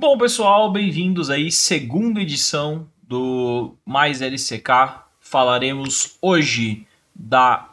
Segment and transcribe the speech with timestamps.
[0.00, 5.02] Bom, pessoal, bem-vindos aí, segunda edição do Mais LCK.
[5.18, 7.70] Falaremos hoje da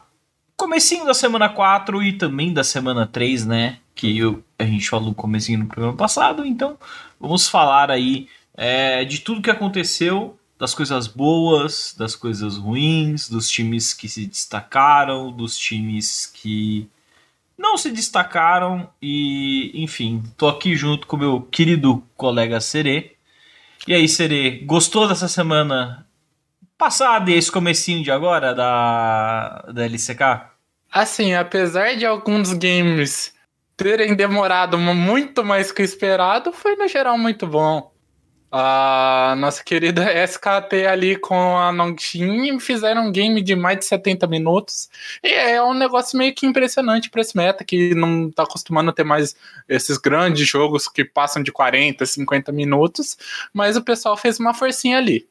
[0.56, 3.78] comecinho da semana 4 e também da semana 3, né?
[3.94, 6.76] Que eu, a gente falou no comecinho no programa passado, então
[7.20, 13.48] vamos falar aí é, de tudo que aconteceu, das coisas boas, das coisas ruins, dos
[13.48, 16.88] times que se destacaram, dos times que
[17.58, 23.12] não se destacaram e, enfim, tô aqui junto com meu querido colega Serê.
[23.86, 26.06] E aí, Serê, gostou dessa semana
[26.76, 30.50] passada e esse comecinho de agora da, da LCK?
[30.92, 33.34] Assim, apesar de alguns games
[33.76, 37.92] terem demorado muito mais que o esperado, foi no geral muito bom.
[38.50, 44.26] A nossa querida SKT ali com a Nongxin fizeram um game de mais de 70
[44.26, 44.88] minutos.
[45.22, 48.92] E é um negócio meio que impressionante para esse meta, que não tá acostumando a
[48.92, 49.34] ter mais
[49.68, 53.16] esses grandes jogos que passam de 40, 50 minutos.
[53.52, 55.26] Mas o pessoal fez uma forcinha ali.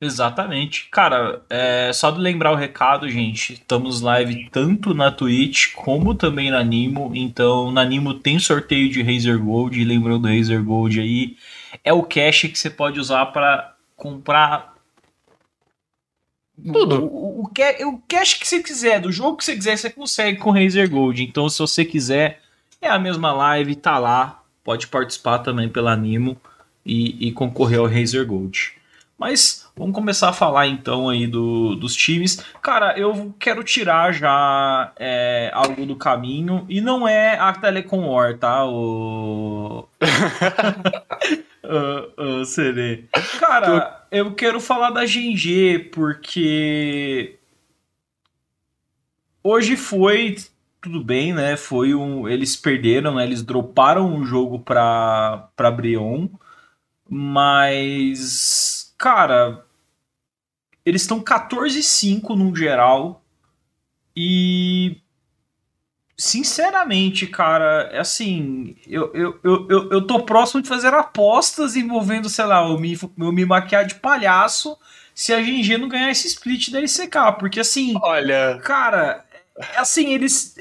[0.00, 0.88] Exatamente.
[0.90, 3.54] Cara, é só de lembrar o recado, gente.
[3.54, 7.12] Estamos live tanto na Twitch como também na Nimo.
[7.14, 9.82] Então, na Nimo tem sorteio de Razer Gold.
[9.82, 11.36] Lembrando do Razer Gold aí
[11.82, 14.74] é o cash que você pode usar para comprar
[16.72, 17.04] tudo.
[17.06, 20.50] O, o, o, cash que você quiser, do jogo que você quiser, você consegue com
[20.50, 21.22] Razer Gold.
[21.22, 22.40] Então, se você quiser,
[22.80, 24.42] é a mesma live, tá lá.
[24.62, 26.36] Pode participar também pela Animo
[26.86, 28.72] e, e concorrer ao Razer Gold.
[29.18, 32.44] Mas vamos começar a falar então aí do, dos times.
[32.60, 38.36] Cara, eu quero tirar já é, algo do caminho e não é a Telecom War,
[38.38, 38.64] tá?
[38.66, 39.86] O...
[41.64, 43.38] uh, uh.
[43.38, 47.38] Cara, eu quero falar da GG porque
[49.42, 50.36] hoje foi
[50.80, 51.56] tudo bem, né?
[51.56, 53.24] Foi um, eles perderam, né?
[53.24, 56.28] Eles droparam o jogo para para Brion,
[57.08, 59.64] mas cara,
[60.84, 63.24] eles estão 14-5 no geral.
[64.16, 65.00] E.
[66.16, 72.44] Sinceramente, cara, é assim, eu, eu, eu, eu, tô próximo de fazer apostas envolvendo, sei
[72.44, 74.78] lá, eu me, eu me maquiar de palhaço
[75.12, 77.38] se a GG não ganhar esse split da LCK.
[77.38, 77.94] Porque assim.
[78.00, 78.60] Olha.
[78.62, 79.24] Cara,
[79.58, 80.54] é assim, eles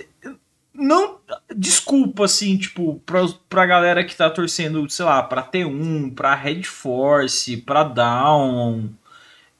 [0.73, 1.19] não.
[1.55, 6.63] Desculpa, assim, tipo, pra, pra galera que tá torcendo, sei lá, pra T1, pra Red
[6.63, 8.89] Force, pra Down.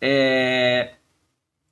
[0.01, 0.93] É.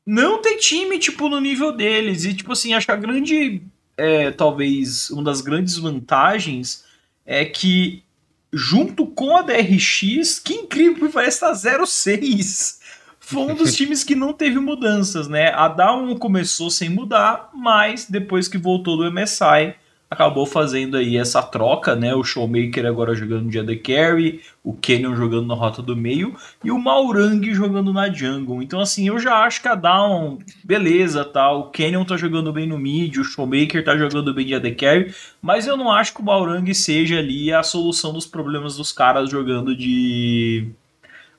[0.05, 2.25] Não tem time, tipo, no nível deles.
[2.25, 3.61] E, tipo assim, acho que a grande.
[4.01, 6.83] É, talvez uma das grandes vantagens
[7.23, 8.03] é que,
[8.51, 12.81] junto com a DRX, que incrível, parece estar tá 0-6
[13.19, 15.53] foi um dos times que não teve mudanças, né?
[15.53, 19.75] A Down começou sem mudar, mas depois que voltou do MSI,
[20.11, 22.13] acabou fazendo aí essa troca, né?
[22.13, 26.69] O Showmaker agora jogando no The Carry, o Canyon jogando na rota do meio e
[26.69, 28.61] o Maurang jogando na jungle.
[28.61, 31.49] Então assim, eu já acho que a Down, beleza, tá?
[31.53, 35.15] O Canyon tá jogando bem no mid, o Showmaker tá jogando bem de AD Carry,
[35.41, 39.29] mas eu não acho que o Maurang seja ali a solução dos problemas dos caras
[39.29, 40.67] jogando de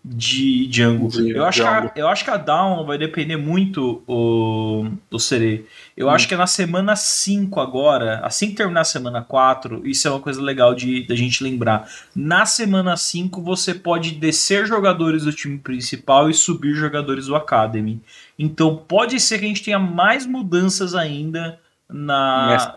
[0.04, 1.08] de Django.
[1.08, 1.62] De eu, acho.
[1.62, 5.64] Que a, eu acho que a Down vai depender muito o, o Serê.
[5.96, 6.10] Eu hum.
[6.10, 10.10] acho que é na semana 5 agora, assim que terminar a semana 4, isso é
[10.10, 11.88] uma coisa legal de da gente lembrar.
[12.16, 18.00] Na semana 5 você pode descer jogadores do time principal e subir jogadores do Academy.
[18.36, 22.74] Então pode ser que a gente tenha mais mudanças ainda na,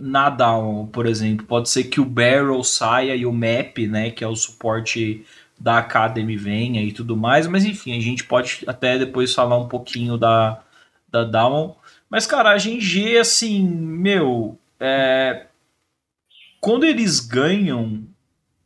[0.00, 1.46] na Down, por exemplo.
[1.46, 5.24] Pode ser que o Barrel saia e o Map, né, que é o suporte
[5.58, 9.68] da Academy venha e tudo mais, mas enfim, a gente pode até depois falar um
[9.68, 10.60] pouquinho da,
[11.08, 11.76] da Down.
[12.10, 15.46] Mas, cara, a GG, assim, meu, é...
[16.60, 18.04] quando eles ganham,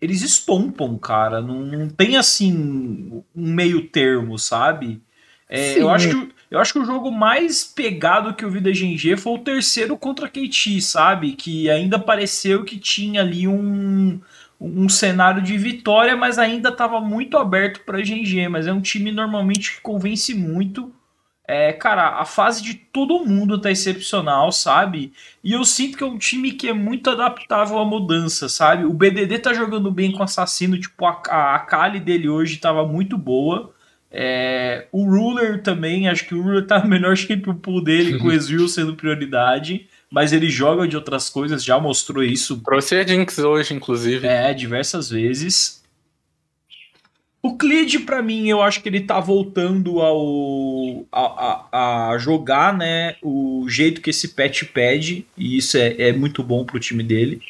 [0.01, 1.41] eles estompam, cara.
[1.41, 5.01] Não, não tem, assim, um meio termo, sabe?
[5.49, 8.71] É, eu, acho que, eu acho que o jogo mais pegado que eu vi da
[8.71, 11.33] GG foi o terceiro contra a KT, sabe?
[11.33, 14.21] Que ainda pareceu que tinha ali um
[14.61, 18.49] um cenário de vitória, mas ainda estava muito aberto para GG.
[18.49, 20.93] Mas é um time normalmente que convence muito.
[21.47, 25.13] É, cara, a fase de todo mundo tá excepcional, sabe?
[25.43, 28.85] E eu sinto que é um time que é muito adaptável à mudança, sabe?
[28.85, 32.59] O BDD tá jogando bem com o Assassino, tipo, a, a, a Kali dele hoje
[32.59, 33.73] tava muito boa.
[34.11, 38.29] É, o Ruler também, acho que o Ruler tá no melhor shape pool dele, com
[38.29, 42.61] o Ezreal sendo prioridade mas ele joga de outras coisas, já mostrou isso.
[42.65, 44.27] Trouxe a Jinx hoje, inclusive.
[44.27, 45.79] É, diversas vezes.
[47.43, 52.77] O Clid, para mim, eu acho que ele tá voltando ao a, a, a, jogar,
[52.77, 57.03] né, o jeito que esse pet pede, e isso é, é muito bom pro time
[57.03, 57.41] dele.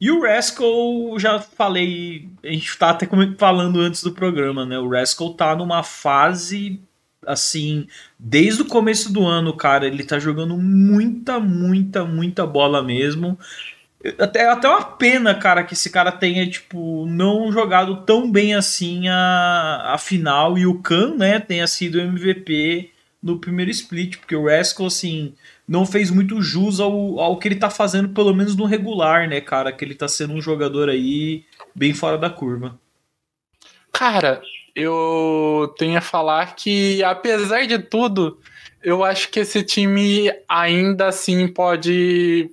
[0.00, 3.06] E o Rascal, já falei, a gente tá até
[3.36, 4.78] falando antes do programa, né?
[4.78, 6.80] O Rascal tá numa fase
[7.26, 7.86] assim,
[8.18, 13.38] desde o começo do ano, cara, ele tá jogando muita, muita, muita bola mesmo.
[14.18, 19.08] Até, até uma pena, cara, que esse cara tenha, tipo, não jogado tão bem assim
[19.08, 22.90] a, a final e o Khan, né, tenha sido MVP
[23.22, 25.34] no primeiro split, porque o Rascal, assim,
[25.68, 29.40] não fez muito jus ao, ao que ele tá fazendo, pelo menos no regular, né,
[29.42, 31.44] cara, que ele tá sendo um jogador aí
[31.74, 32.78] bem fora da curva.
[33.92, 34.40] Cara,
[34.80, 38.38] eu tenho a falar que, apesar de tudo,
[38.82, 42.50] eu acho que esse time ainda assim pode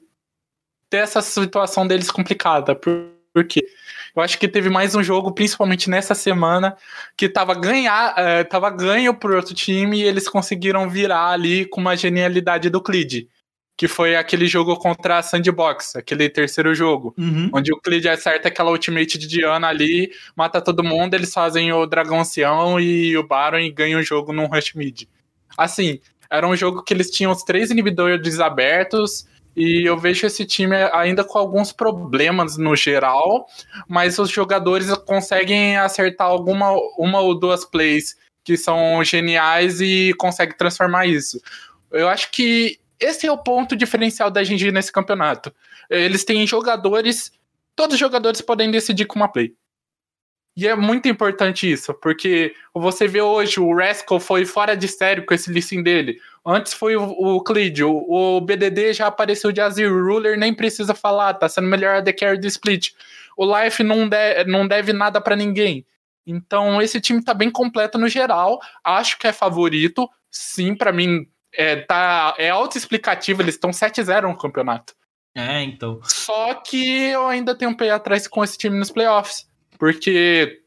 [0.89, 2.75] ter essa situação deles complicada.
[2.75, 3.65] Por, por quê?
[4.15, 6.75] Eu acho que teve mais um jogo, principalmente nessa semana,
[7.15, 11.79] que tava, ganhar, uh, tava ganho pro outro time e eles conseguiram virar ali com
[11.79, 13.27] uma genialidade do Clid
[13.77, 17.51] que foi aquele jogo contra a Sandbox, aquele terceiro jogo, uhum.
[17.53, 21.85] onde o Clid acerta aquela ultimate de Diana ali, mata todo mundo, eles fazem o
[21.85, 25.03] Dragão Ancião e o Baron e ganham o jogo num Rush Mid.
[25.55, 30.43] Assim, era um jogo que eles tinham os três inibidores abertos, e eu vejo esse
[30.43, 33.47] time ainda com alguns problemas no geral,
[33.87, 40.55] mas os jogadores conseguem acertar alguma uma ou duas plays que são geniais e conseguem
[40.55, 41.39] transformar isso.
[41.91, 45.53] Eu acho que esse é o ponto diferencial da Genji nesse campeonato.
[45.89, 47.31] Eles têm jogadores,
[47.75, 49.53] todos os jogadores podem decidir com uma play.
[50.55, 55.21] E é muito importante isso, porque você vê hoje o Rascal foi fora de série
[55.21, 56.19] com esse listing dele.
[56.43, 60.51] Antes foi o, o Clid, o, o, BDD já apareceu de Azir, o Ruler nem
[60.51, 62.89] precisa falar, tá sendo melhor a The Carry do Split.
[63.37, 65.85] O Life não, de, não deve nada para ninguém.
[66.25, 68.59] Então esse time tá bem completo no geral.
[68.83, 70.09] Acho que é favorito.
[70.31, 71.27] Sim, para mim
[71.57, 74.93] é, tá, é autoexplicativo, eles estão 7-0 no campeonato.
[75.35, 75.99] É, então.
[76.03, 79.47] Só que eu ainda tenho um pé atrás com esse time nos playoffs.
[79.77, 80.61] Porque.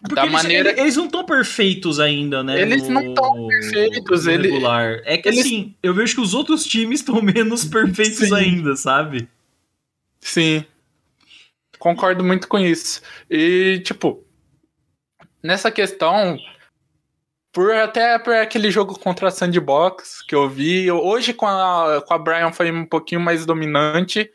[0.00, 0.80] Porque da eles, maneira...
[0.80, 2.60] eles não estão perfeitos ainda, né?
[2.60, 4.26] Eles no, não estão perfeitos.
[4.26, 5.00] No regular.
[5.04, 5.40] É que eles...
[5.40, 8.34] assim, eu vejo que os outros times estão menos perfeitos Sim.
[8.34, 9.28] ainda, sabe?
[10.20, 10.64] Sim.
[11.80, 13.02] Concordo muito com isso.
[13.28, 14.24] E, tipo,
[15.42, 16.38] nessa questão,
[17.52, 20.90] por até por aquele jogo contra a Sandbox que eu vi.
[20.90, 24.30] Hoje com a, com a Brian foi um pouquinho mais dominante,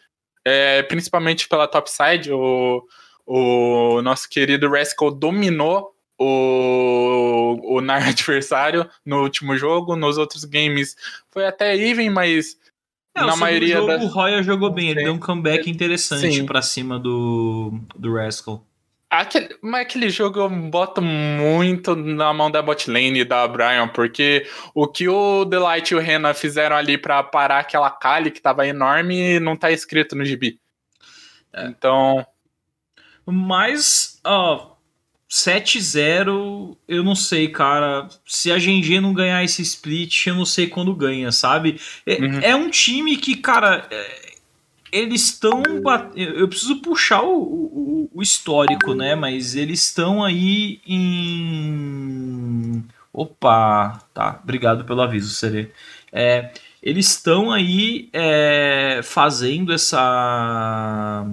[0.46, 2.32] é, principalmente pela topside.
[2.32, 2.84] O,
[3.26, 9.96] o nosso querido Rascal dominou o, o NAR adversário no último jogo.
[9.96, 10.96] Nos outros games
[11.32, 12.56] foi até even, mas
[13.16, 13.78] é, na maioria.
[13.78, 14.04] Jogo, das...
[14.04, 18.64] O Roya jogou bem, ele deu um comeback interessante para cima do, do Rascal.
[19.10, 24.46] Aquele, mas aquele jogo eu boto muito na mão da botlane e da Brian, porque
[24.76, 28.68] o que o Delight e o Renan fizeram ali para parar aquela Kali que tava
[28.68, 30.60] enorme não tá escrito no gibi.
[31.54, 31.68] É.
[31.68, 32.26] Então.
[33.26, 34.76] Mas, ó,
[35.30, 38.10] 7-0, eu não sei, cara.
[38.26, 41.80] Se a GG não ganhar esse split, eu não sei quando ganha, sabe?
[42.06, 42.40] É, uhum.
[42.42, 43.88] é um time que, cara.
[43.90, 44.27] É
[44.92, 45.64] eles estão.
[46.16, 49.16] Eu preciso puxar o, o, o, histórico, né?
[49.16, 52.84] Mas eles estão aí em.
[53.12, 54.00] Opa!
[54.14, 55.72] Tá, obrigado pelo aviso, Serê.
[56.12, 56.52] É,
[56.82, 61.26] eles estão aí é, fazendo essa.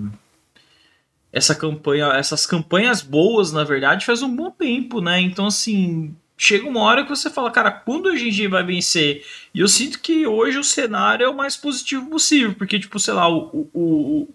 [1.32, 5.20] Essa campanha, essas campanhas boas, na verdade, faz um bom tempo, né?
[5.20, 9.24] Então, assim, chega uma hora que você fala, cara, quando a gente vai vencer?
[9.54, 13.14] E eu sinto que hoje o cenário é o mais positivo possível, porque, tipo, sei
[13.14, 14.28] lá, o, o,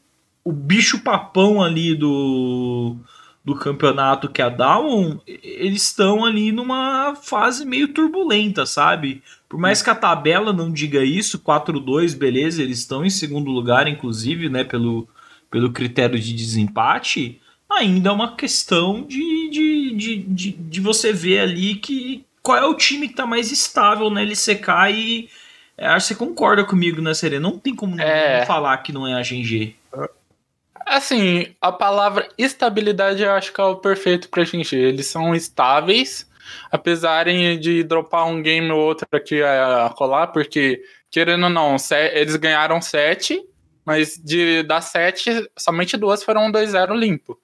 [0.44, 2.96] o bicho papão ali do,
[3.44, 9.22] do campeonato que é a Down, eles estão ali numa fase meio turbulenta, sabe?
[9.48, 13.88] Por mais que a tabela não diga isso, 4-2, beleza, eles estão em segundo lugar,
[13.88, 15.08] inclusive, né, pelo,
[15.51, 21.39] pelo critério de desempate ainda é uma questão de, de, de, de, de você ver
[21.39, 25.29] ali que qual é o time que está mais estável na LCK e
[25.77, 27.49] é, acho que você concorda comigo, né, Serena?
[27.49, 28.45] Não tem como é...
[28.45, 29.75] falar que não é a GG.
[30.85, 34.73] Assim, a palavra estabilidade eu acho que é o perfeito pra GG.
[34.73, 36.27] Eles são estáveis,
[36.71, 37.25] apesar
[37.59, 41.77] de dropar um game ou outro aqui a colar, porque, querendo ou não,
[42.11, 43.41] eles ganharam 7,
[43.85, 47.39] mas de das 7, somente duas foram 2-0 limpo.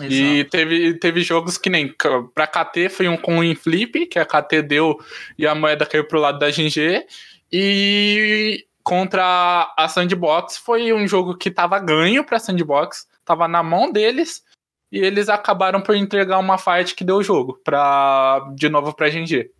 [0.00, 0.12] Exato.
[0.12, 1.94] E teve, teve jogos que nem
[2.34, 4.98] pra KT foi um com um flip, que a KT deu
[5.38, 7.06] e a moeda caiu pro lado da GG.
[7.52, 13.92] E contra a Sandbox foi um jogo que tava ganho pra Sandbox, tava na mão
[13.92, 14.42] deles,
[14.90, 19.08] e eles acabaram por entregar uma fight que deu o jogo pra, de novo pra
[19.08, 19.50] GG.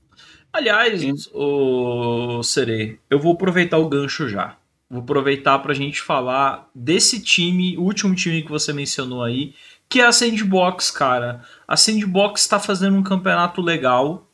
[0.52, 4.56] Aliás, o Serei, eu vou aproveitar o gancho já.
[4.88, 9.54] vou aproveitar para a gente falar desse time, o último time que você mencionou aí,
[9.90, 11.42] que é a Sandbox, cara.
[11.66, 14.26] A Sandbox está fazendo um campeonato legal.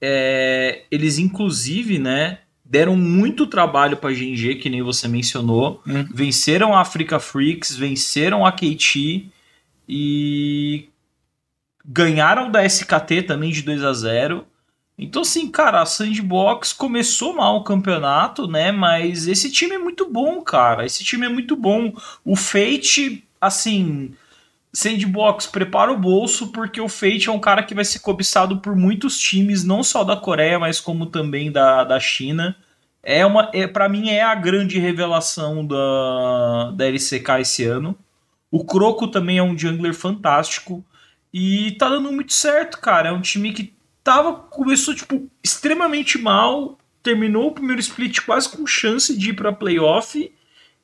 [0.00, 5.82] É, eles, inclusive, né, deram muito trabalho para a GNG, que nem você mencionou.
[5.86, 6.06] Hum.
[6.12, 9.28] Venceram a Africa Freaks, venceram a KT
[9.88, 10.88] e
[11.84, 14.46] ganharam da SKT também de 2 a 0
[14.98, 18.72] então, assim, cara, a Sandbox começou mal o campeonato, né?
[18.72, 20.86] Mas esse time é muito bom, cara.
[20.86, 21.92] Esse time é muito bom.
[22.24, 24.14] O Fate, assim.
[24.76, 28.76] Sandbox, prepara o bolso, porque o Fate é um cara que vai ser cobiçado por
[28.76, 32.54] muitos times, não só da Coreia, mas como também da, da China.
[33.02, 37.96] É uma, é, para mim, é a grande revelação da, da LCK esse ano.
[38.50, 40.84] O Croco também é um jungler fantástico.
[41.32, 43.08] E tá dando muito certo, cara.
[43.08, 43.72] É um time que
[44.04, 49.54] tava começou tipo extremamente mal, terminou o primeiro split quase com chance de ir para
[49.54, 50.30] playoff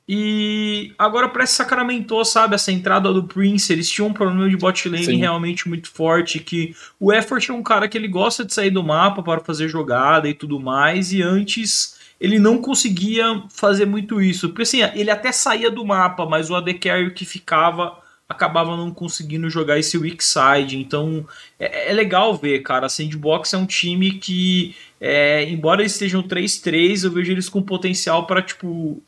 [0.09, 3.73] e agora parece que sacramentou, sabe, essa entrada do Prince.
[3.73, 5.17] Eles tinham um problema de bot lane Sim.
[5.17, 6.41] realmente muito forte.
[6.41, 9.69] Que o Effort é um cara que ele gosta de sair do mapa para fazer
[9.69, 11.13] jogada e tudo mais.
[11.13, 14.49] E antes ele não conseguia fazer muito isso.
[14.49, 18.91] Porque assim, ele até saía do mapa, mas o AD Carry que ficava acabava não
[18.91, 20.79] conseguindo jogar esse weak side.
[20.79, 21.25] Então
[21.61, 22.87] é, é legal ver, cara.
[22.87, 27.63] A Sandbox é um time que, é, embora eles estejam 3-3, eu vejo eles com
[27.63, 29.01] potencial para, tipo,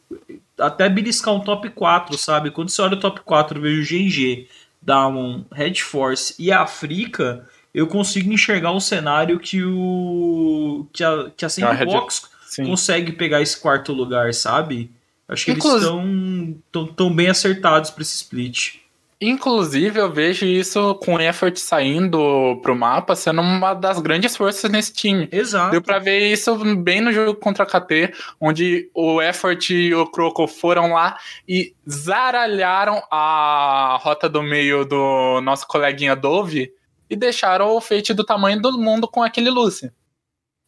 [0.58, 2.50] até beliscar um top 4, sabe?
[2.50, 4.48] Quando você olha o top 4, eu vejo o GG,
[4.80, 11.30] Damon, Red Force e a África, eu consigo enxergar um cenário que o que a,
[11.36, 12.22] que a Sandbox
[12.58, 14.90] ah, consegue pegar esse quarto lugar, sabe?
[15.26, 15.90] Acho que Inclusive...
[15.90, 18.76] eles estão tão, tão bem acertados para esse split.
[19.20, 24.70] Inclusive, eu vejo isso com o Effort saindo pro mapa sendo uma das grandes forças
[24.70, 25.28] nesse time.
[25.30, 25.70] Exato.
[25.70, 30.06] Deu pra ver isso bem no jogo contra a KT, onde o Effort e o
[30.06, 31.16] Croco foram lá
[31.48, 36.72] e zaralharam a rota do meio do nosso coleguinha Dove
[37.08, 39.92] e deixaram o Fate do tamanho do mundo com aquele Lucy.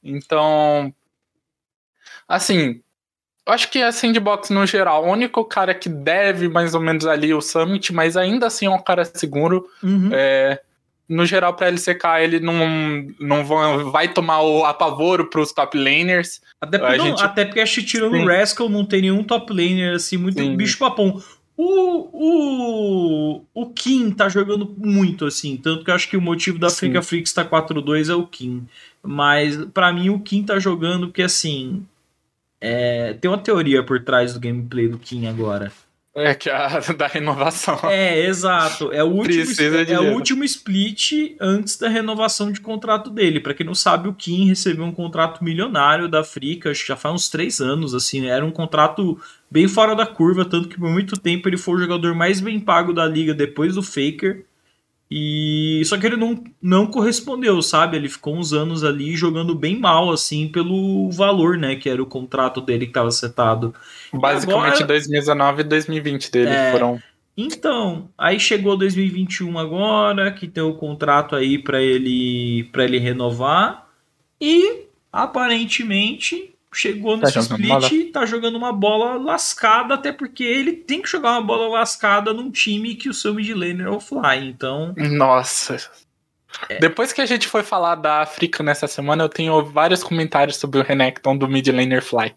[0.03, 0.95] Então,
[2.29, 2.81] assim,
[3.47, 7.07] eu acho que a Sandbox, no geral, o único cara que deve mais ou menos
[7.07, 9.69] ali o Summit, mas ainda assim é um cara seguro.
[9.83, 10.11] Uhum.
[10.12, 10.61] É,
[11.09, 12.57] no geral, pra LCK, ele não,
[13.21, 13.45] não
[13.91, 16.41] vai tomar o apavoro pros top laners.
[16.61, 17.23] Até porque, gente...
[17.23, 20.57] até porque acho que tirando o Rascal, não tem nenhum top laner assim, muito Sim.
[20.57, 21.23] bicho papão.
[21.57, 25.57] O, o, o Kim tá jogando muito, assim.
[25.57, 28.67] Tanto que eu acho que o motivo da Africa Freaks tá 4-2 é o Kim.
[29.03, 31.87] Mas para mim o Kim tá jogando porque, assim,
[32.61, 35.73] é, tem uma teoria por trás do gameplay do Kim agora.
[36.19, 37.79] É que a da renovação.
[37.85, 38.91] É, exato.
[38.91, 39.45] É o último,
[39.87, 43.39] é, o último split antes da renovação de contrato dele.
[43.39, 47.29] Para quem não sabe, o Kim recebeu um contrato milionário da África, já faz uns
[47.29, 49.21] três anos, assim, era um contrato
[49.51, 52.59] bem fora da curva, tanto que por muito tempo ele foi o jogador mais bem
[52.59, 54.47] pago da liga depois do Faker.
[55.09, 57.97] E só que ele não, não correspondeu, sabe?
[57.97, 61.77] Ele ficou uns anos ali jogando bem mal, assim, pelo valor, né?
[61.77, 63.73] Que era o contrato dele que estava setado.
[64.13, 67.01] Basicamente agora, 2019 e 2020 dele é, foram.
[67.37, 73.87] Então, aí chegou 2021 agora, que tem o contrato aí para ele para ele renovar.
[74.41, 81.02] E aparentemente chegou nesse tá split, tá jogando uma bola lascada, até porque ele tem
[81.02, 84.95] que jogar uma bola lascada num time que o seu mid laner é offline, então...
[84.97, 85.76] Nossa...
[86.71, 86.78] É.
[86.78, 90.80] Depois que a gente foi falar da África nessa semana, eu tenho vários comentários sobre
[90.80, 92.35] o Renekton do mid laner fly.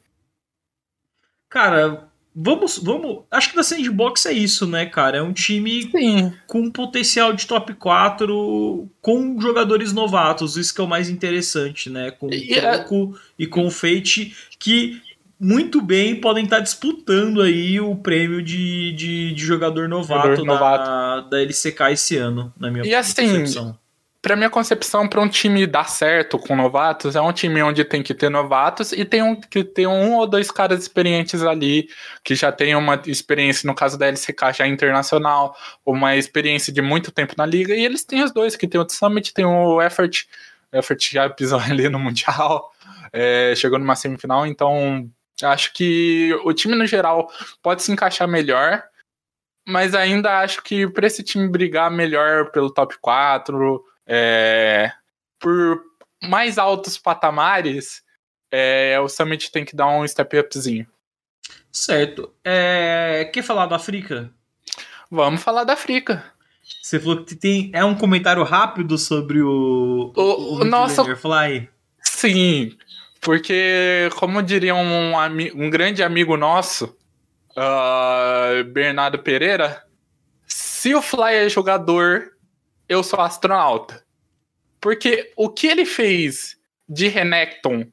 [1.50, 2.09] Cara,
[2.42, 3.24] Vamos, vamos.
[3.30, 5.18] Acho que da Sandbox é isso, né, cara?
[5.18, 6.34] É um time Sim.
[6.48, 12.12] com potencial de top 4, com jogadores novatos, isso que é o mais interessante, né?
[12.12, 13.44] Com o Troco é...
[13.44, 15.02] e com o Fate, que
[15.38, 20.90] muito bem podem estar disputando aí o prêmio de, de, de jogador novato, jogador novato.
[20.90, 23.70] Da, da LCK esse ano, na minha e assim, percepção.
[23.70, 23.76] Assim,
[24.22, 28.04] Pra minha concepção, para um time dar certo com novatos, é um time onde tem
[28.04, 31.88] que ter novatos e tem um, que ter um ou dois caras experientes ali,
[32.22, 37.14] que já tem uma experiência, no caso da LCK, já internacional, uma experiência de muito
[37.14, 40.28] tempo na liga, e eles têm os dois, que tem o Summit, tem o Effort,
[40.74, 42.74] o Effort já pisou ali no Mundial,
[43.14, 45.10] é, chegou numa semifinal, então
[45.42, 47.32] acho que o time no geral
[47.64, 48.84] pode se encaixar melhor,
[49.66, 54.92] mas ainda acho que para esse time brigar melhor pelo top 4, é,
[55.40, 55.84] por
[56.24, 58.02] mais altos patamares,
[58.52, 60.88] é, o Summit tem que dar um step upzinho.
[61.72, 62.34] Certo.
[62.44, 64.34] É, quer falar da África?
[65.12, 66.24] Vamos falar da África.
[66.82, 67.70] Você falou que tem.
[67.74, 70.12] É um comentário rápido sobre o.
[70.16, 71.04] O, o, o nosso.
[71.16, 71.70] Fly.
[72.02, 72.76] Sim.
[73.22, 75.14] Porque, como diria um,
[75.56, 76.96] um grande amigo nosso,
[77.52, 79.84] uh, Bernardo Pereira,
[80.48, 82.32] se o Fly é jogador,
[82.90, 84.04] eu sou astronauta.
[84.82, 87.86] Porque o que ele fez de Renekton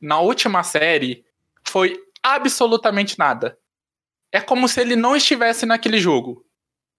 [0.00, 1.24] na última série
[1.64, 3.58] foi absolutamente nada.
[4.30, 6.44] É como se ele não estivesse naquele jogo.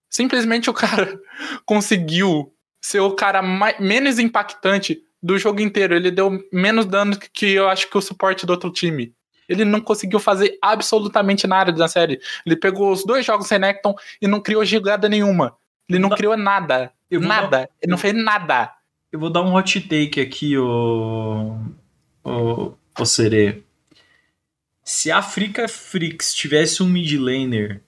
[0.10, 1.20] Simplesmente o cara
[1.66, 5.96] conseguiu ser o cara mais, menos impactante do jogo inteiro.
[5.96, 9.14] Ele deu menos dano que eu acho que o suporte do outro time.
[9.48, 12.20] Ele não conseguiu fazer absolutamente nada na série.
[12.46, 15.58] Ele pegou os dois jogos Renekton e não criou jogada nenhuma.
[15.90, 16.94] Ele não criou nada.
[17.20, 17.48] Nada.
[17.48, 17.70] Dar...
[17.82, 18.74] Ele não fez nada.
[19.12, 21.58] Eu vou dar um hot take aqui, ô.
[22.24, 23.62] ô, ô Serê.
[24.84, 27.82] Se a Africa Freaks tivesse um mid laner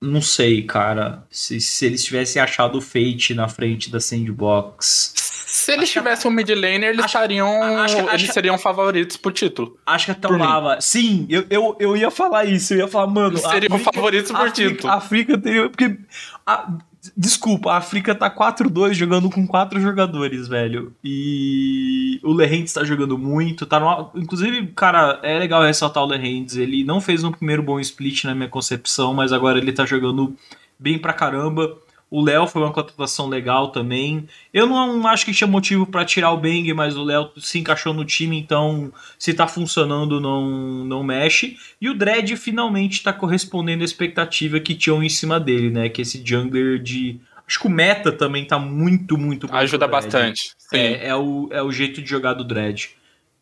[0.00, 1.24] não sei, cara.
[1.30, 5.12] Se, se eles tivessem achado o Fate na frente da Sandbox.
[5.16, 9.78] Se eles tivessem um mid laner, eles, acho, estariam, acho, eles seriam favoritos pro título.
[9.86, 10.80] Acho que até o Lava.
[10.80, 12.74] Sim, eu, eu, eu ia falar isso.
[12.74, 13.32] Eu ia falar, mano.
[13.32, 14.92] Eles seriam favoritos por título.
[14.92, 15.68] A África teria.
[15.68, 15.98] Porque.
[16.46, 16.78] A,
[17.18, 20.92] Desculpa, a África tá 4-2 jogando com quatro jogadores, velho.
[21.02, 23.64] E o Lerrentes tá jogando muito.
[23.64, 24.10] Tá no...
[24.14, 26.56] Inclusive, cara, é legal ressaltar o Lerrentes.
[26.56, 30.36] Ele não fez um primeiro bom split na minha concepção, mas agora ele tá jogando
[30.78, 31.78] bem pra caramba.
[32.08, 34.28] O Léo foi uma contratação legal também.
[34.54, 37.92] Eu não acho que tinha motivo para tirar o Bang, mas o Léo se encaixou
[37.92, 41.56] no time, então se tá funcionando, não, não mexe.
[41.80, 45.88] E o Dredd finalmente tá correspondendo à expectativa que tinham em cima dele, né?
[45.88, 47.20] Que esse jungler de.
[47.46, 49.54] Acho que o meta também tá muito, muito bom.
[49.54, 50.50] Ajuda bastante.
[50.72, 52.90] É, é, o, é o jeito de jogar do Dredd.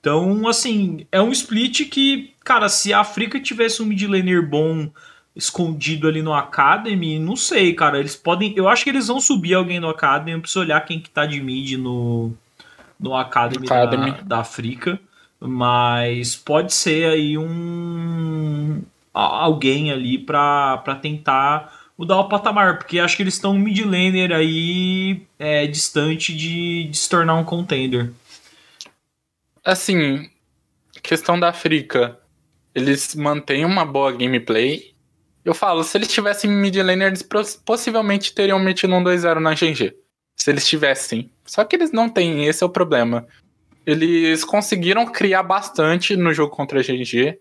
[0.00, 4.90] Então, assim, é um split que, cara, se a África tivesse um mid laner bom
[5.34, 7.98] escondido ali no Academy, não sei, cara.
[7.98, 8.54] Eles podem.
[8.56, 10.32] Eu acho que eles vão subir alguém no Academy.
[10.32, 12.32] Eu preciso olhar quem que tá de mid no,
[12.98, 14.12] no Academy, Academy.
[14.12, 14.98] Da, da África.
[15.40, 18.82] Mas pode ser aí um.
[19.12, 22.78] alguém ali pra, pra tentar mudar o patamar.
[22.78, 27.44] Porque acho que eles estão mid laner aí é, distante de, de se tornar um
[27.44, 28.12] contender.
[29.64, 30.30] Assim,
[31.02, 32.18] questão da África.
[32.74, 34.93] Eles mantêm uma boa gameplay
[35.44, 37.22] eu falo, se eles tivessem mid laner, eles
[37.64, 39.94] possivelmente teriam metido um 2-0 na GG.
[40.34, 41.30] Se eles tivessem.
[41.44, 43.26] Só que eles não têm, esse é o problema.
[43.86, 47.38] Eles conseguiram criar bastante no jogo contra a GG.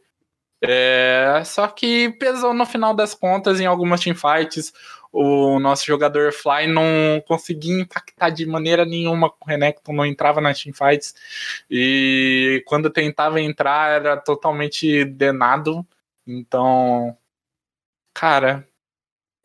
[0.61, 4.73] É, só que pesou no final das contas em algumas teamfights.
[5.11, 10.41] O nosso jogador Fly não conseguia impactar de maneira nenhuma com o Renekton, não entrava
[10.41, 11.15] nas teamfights.
[11.69, 15.85] E quando tentava entrar era totalmente denado.
[16.25, 17.17] Então
[18.13, 18.67] cara,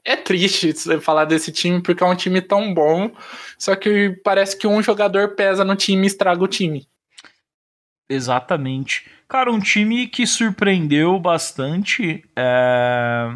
[0.05, 3.11] é triste falar desse time porque é um time tão bom,
[3.59, 6.87] só que parece que um jogador pesa no time e estraga o time.
[8.09, 9.07] Exatamente.
[9.29, 12.25] Cara, um time que surpreendeu bastante.
[12.35, 13.35] É...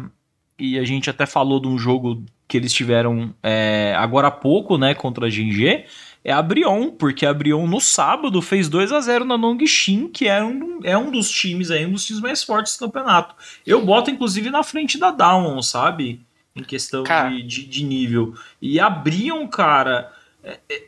[0.57, 4.77] E a gente até falou de um jogo que eles tiveram é, agora há pouco,
[4.77, 5.85] né, contra a GG
[6.23, 10.27] é a Brion, porque a Brion no sábado fez 2 a 0 na Nongxin, que
[10.27, 13.35] é um, é um dos times aí, um dos times mais fortes do campeonato.
[13.67, 16.21] Eu boto inclusive na frente da Down, sabe?
[16.55, 18.33] Em questão de, de, de, nível.
[18.61, 20.83] E a Brion, cara, é, é,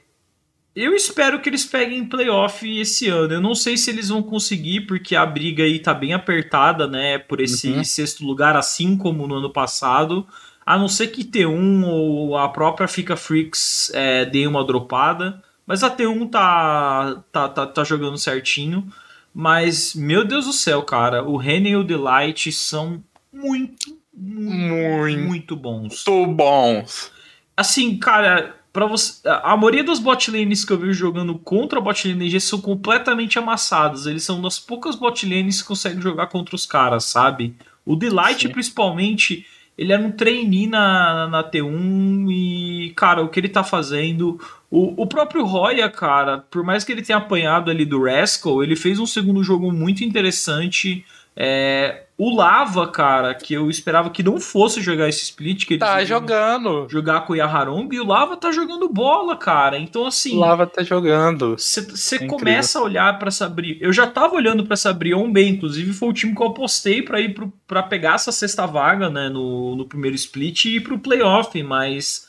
[0.76, 3.34] eu espero que eles peguem playoff esse ano.
[3.34, 7.18] Eu não sei se eles vão conseguir, porque a briga aí tá bem apertada, né?
[7.18, 7.84] Por esse uhum.
[7.84, 10.26] sexto lugar, assim como no ano passado.
[10.66, 15.44] A não ser que T1 ou a própria Fica Freaks é, dê uma dropada.
[15.66, 18.92] Mas a T1 tá, tá, tá, tá jogando certinho.
[19.34, 25.56] Mas, meu Deus do céu, cara, o René e o Delight são muito, muito, muito
[25.56, 26.06] bons.
[26.08, 27.12] Muito bons.
[27.58, 31.82] Assim, cara, para você, a maioria dos bot lanes que eu vejo jogando contra a
[31.82, 34.06] bot lane G são completamente amassados.
[34.06, 37.56] Eles são das poucas bot lanes que conseguem jogar contra os caras, sabe?
[37.86, 38.50] O Delight, Sim.
[38.54, 39.46] principalmente,
[39.78, 44.40] ele era um trainee na, na T1 e, cara, o que ele tá fazendo.
[44.72, 48.76] O, o próprio Roya, cara, por mais que ele tenha apanhado ali do Rascal, ele
[48.76, 51.06] fez um segundo jogo muito interessante.
[51.36, 55.66] É, o Lava, cara, que eu esperava que não fosse jogar esse split.
[55.66, 56.88] Que tá jogando.
[56.90, 57.90] Jogar com o Yaharong.
[57.92, 59.78] E o Lava tá jogando bola, cara.
[59.78, 60.38] Então, assim.
[60.38, 61.56] O Lava tá jogando.
[61.58, 63.54] Você é começa a olhar para essa.
[63.82, 65.50] Eu já tava olhando para essa Brion bem.
[65.50, 67.36] Inclusive, foi o time que eu apostei para ir
[67.68, 69.28] para pegar essa sexta vaga, né?
[69.28, 71.62] No, no primeiro split e ir pro playoff.
[71.64, 72.25] Mas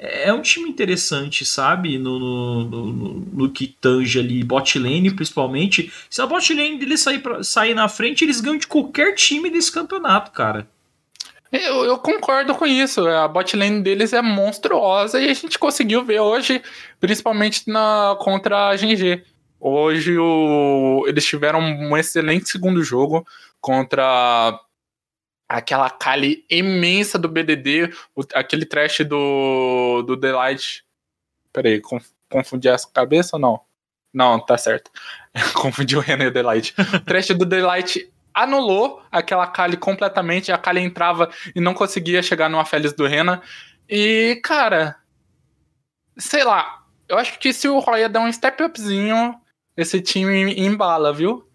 [0.00, 1.98] é, é um time interessante, sabe?
[1.98, 2.92] No, no, no,
[3.32, 5.92] no que tange ali bot lane, principalmente.
[6.08, 9.50] Se a bot lane dele sair, pra, sair na frente, eles ganham de qualquer time
[9.50, 10.66] desse campeonato, cara.
[11.52, 13.06] Eu, eu, concordo com isso.
[13.06, 16.62] A bot lane deles é monstruosa e a gente conseguiu ver hoje,
[16.98, 19.22] principalmente na contra a GG.
[19.60, 23.26] Hoje o, eles tiveram um excelente segundo jogo
[23.60, 24.58] contra
[25.50, 30.84] aquela Kali imensa do BDD, o, aquele trash do, do Delight.
[31.52, 31.82] Peraí,
[32.28, 33.60] confundi essa cabeça ou não?
[34.14, 34.90] Não, tá certo.
[35.54, 36.74] Confundi o Renan e o Delight.
[36.94, 40.52] O trash do Delight anulou aquela Kali completamente.
[40.52, 43.40] A Kali entrava e não conseguia chegar no Félix do Renan.
[43.88, 44.96] E, cara,
[46.16, 46.84] sei lá.
[47.08, 49.34] Eu acho que se o Roya der um step upzinho,
[49.76, 51.49] esse time embala, viu?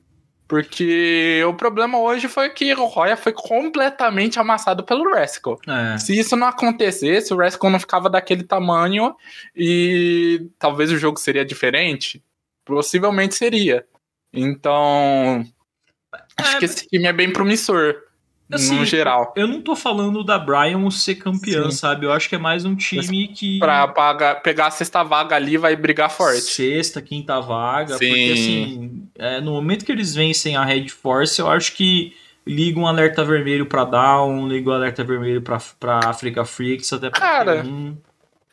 [0.47, 5.59] Porque o problema hoje foi que o Roya foi completamente amassado pelo Rascal.
[5.67, 5.97] É.
[5.97, 9.15] Se isso não acontecesse, o Rascal não ficava daquele tamanho
[9.55, 12.23] e talvez o jogo seria diferente.
[12.63, 13.85] Possivelmente seria.
[14.31, 15.45] Então,
[16.37, 17.95] acho é, que esse time é bem promissor.
[18.51, 19.33] Assim, no geral.
[19.35, 21.71] Eu não tô falando da Brian ser campeã, Sim.
[21.71, 22.05] sabe?
[22.05, 23.57] Eu acho que é mais um time que.
[23.57, 26.41] Pra pagar, pegar a sexta vaga ali vai brigar forte.
[26.41, 27.97] Sexta, quinta vaga.
[27.97, 28.07] Sim.
[28.07, 32.79] Porque assim, é, no momento que eles vencem a Red Force, eu acho que liga
[32.79, 37.19] um alerta vermelho pra Down, liga um alerta vermelho pra, pra Africa Freaks, até pra
[37.19, 37.97] Cara, um...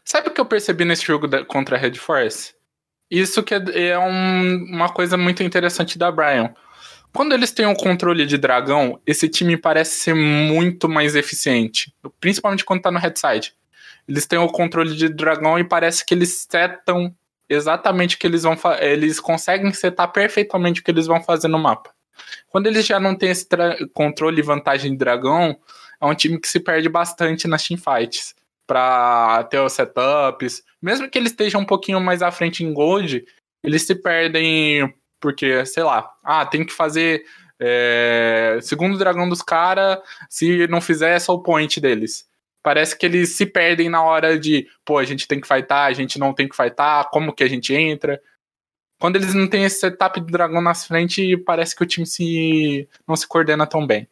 [0.03, 2.55] sabe o que eu percebi nesse jogo da, contra a Red Force?
[3.11, 6.55] Isso que é, é um, uma coisa muito interessante da Brian
[7.13, 11.95] quando eles têm o um controle de dragão, esse time parece ser muito mais eficiente.
[12.19, 13.55] Principalmente quando tá no headside.
[14.09, 17.15] Eles têm o controle de dragão e parece que eles setam
[17.49, 18.57] exatamente o que eles vão.
[18.81, 21.91] Eles conseguem setar perfeitamente o que eles vão fazer no mapa.
[22.49, 23.47] Quando eles já não têm esse
[23.93, 25.57] controle e vantagem de dragão,
[26.01, 28.35] é um time que se perde bastante nas teamfights.
[28.67, 30.63] Pra ter os setups.
[30.81, 33.25] Mesmo que eles estejam um pouquinho mais à frente em gold,
[33.63, 37.25] eles se perdem porque, sei lá, ah, tem que fazer
[37.65, 42.29] é, segundo dragão dos caras, se não fizer é só o point deles.
[42.61, 45.93] Parece que eles se perdem na hora de, pô, a gente tem que fightar, a
[45.93, 48.21] gente não tem que fightar, como que a gente entra.
[49.01, 52.89] Quando eles não têm esse setup do dragão na frente, parece que o time se
[53.07, 54.09] não se coordena tão bem.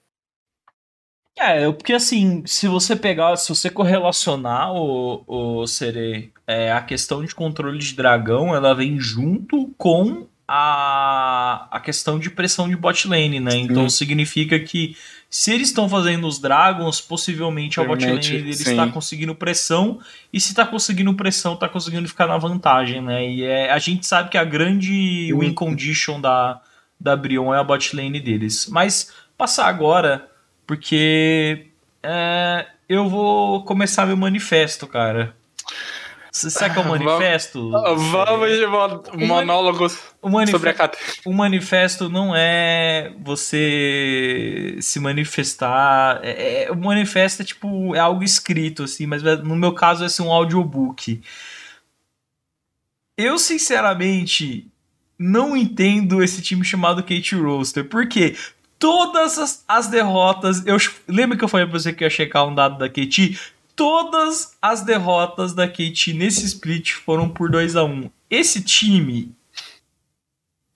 [1.37, 7.25] É, porque assim, se você pegar, se você correlacionar o, o Sere, é, a questão
[7.25, 13.07] de controle de dragão, ela vem junto com a, a questão de pressão de bot
[13.07, 13.55] lane, né?
[13.55, 14.97] Então significa que
[15.29, 20.01] se eles estão fazendo os Dragons, possivelmente a bot lane deles está conseguindo pressão,
[20.33, 23.31] e se está conseguindo pressão, está conseguindo ficar na vantagem, né?
[23.31, 26.61] E é, a gente sabe que a grande win condition da,
[26.99, 28.67] da Brion é a bot lane deles.
[28.69, 30.29] Mas passar agora,
[30.67, 31.69] porque
[32.03, 35.33] é, eu vou começar meu manifesto, cara.
[36.33, 37.71] Sabe que é o manifesto?
[37.71, 38.67] Vamos de
[39.27, 39.99] monólogos
[40.51, 41.23] sobre a categoria.
[41.25, 46.21] O manifesto não é você se manifestar.
[46.23, 50.09] É, é, o manifesto é tipo é algo escrito, assim, mas no meu caso vai
[50.09, 51.21] ser um audiobook.
[53.19, 54.67] Eu, sinceramente,
[55.19, 57.85] não entendo esse time chamado Kate Roaster.
[57.85, 58.35] Por quê?
[58.79, 60.65] Todas as, as derrotas.
[60.65, 63.39] Eu lembro que eu falei pra você que ia checar um dado da Kate
[63.81, 69.35] todas as derrotas da KT nesse split foram por 2 a 1 Esse time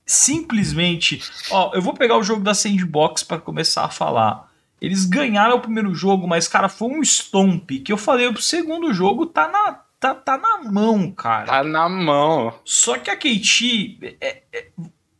[0.06, 1.22] simplesmente.
[1.50, 4.50] Ó, eu vou pegar o jogo da Sandbox para começar a falar.
[4.80, 8.94] Eles ganharam o primeiro jogo, mas, cara, foi um stomp que eu falei, o segundo
[8.94, 11.44] jogo tá na, tá, tá na mão, cara.
[11.44, 12.54] Tá na mão.
[12.64, 14.68] Só que a KT, é, é,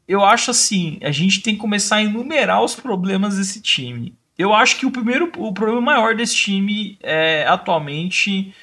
[0.09, 4.17] eu acho assim, a gente tem que começar a enumerar os problemas desse time.
[4.39, 8.55] Eu acho que o primeiro, o problema maior desse time é, atualmente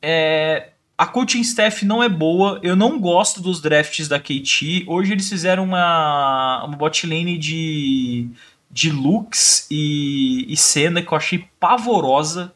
[0.00, 2.58] é a coaching staff não é boa.
[2.62, 4.84] Eu não gosto dos drafts da KT.
[4.86, 8.28] Hoje eles fizeram uma, uma bot lane de,
[8.70, 12.54] de Lux e, e Senna que eu achei pavorosa.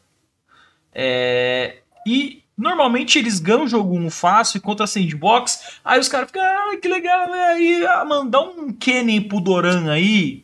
[0.93, 5.79] É, e normalmente eles ganham o jogo 1 fácil contra a Sandbox.
[5.85, 7.43] Aí os caras ficam, ah, que legal, né?
[7.49, 10.43] Aí ah, mandar um Kenny pro Doran aí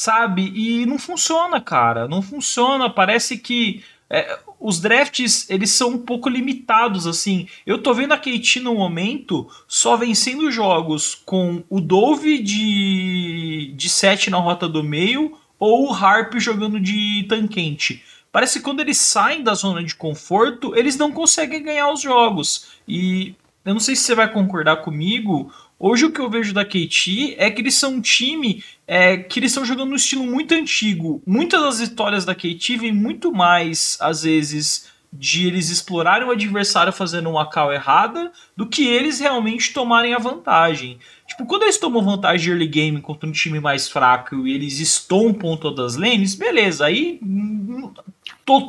[0.00, 0.50] sabe?
[0.54, 2.08] E não funciona, cara.
[2.08, 2.88] Não funciona.
[2.88, 7.46] Parece que é, os drafts eles são um pouco limitados assim.
[7.66, 13.88] Eu tô vendo a KT no momento só vencendo jogos com o Dove de de
[13.90, 18.02] 7 na rota do meio ou o Harp jogando de tanquente.
[18.32, 22.70] Parece que quando eles saem da zona de conforto, eles não conseguem ganhar os jogos.
[22.88, 23.34] E
[23.66, 27.36] eu não sei se você vai concordar comigo, Hoje o que eu vejo da KT
[27.38, 31.22] é que eles são um time é, que eles estão jogando no estilo muito antigo.
[31.26, 36.92] Muitas das vitórias da KT vêm muito mais, às vezes, de eles explorarem o adversário
[36.92, 40.98] fazendo uma call errada do que eles realmente tomarem a vantagem.
[41.26, 44.80] Tipo, quando eles tomam vantagem de early game contra um time mais fraco e eles
[44.80, 47.90] estompam todas as lanes, beleza, aí hum,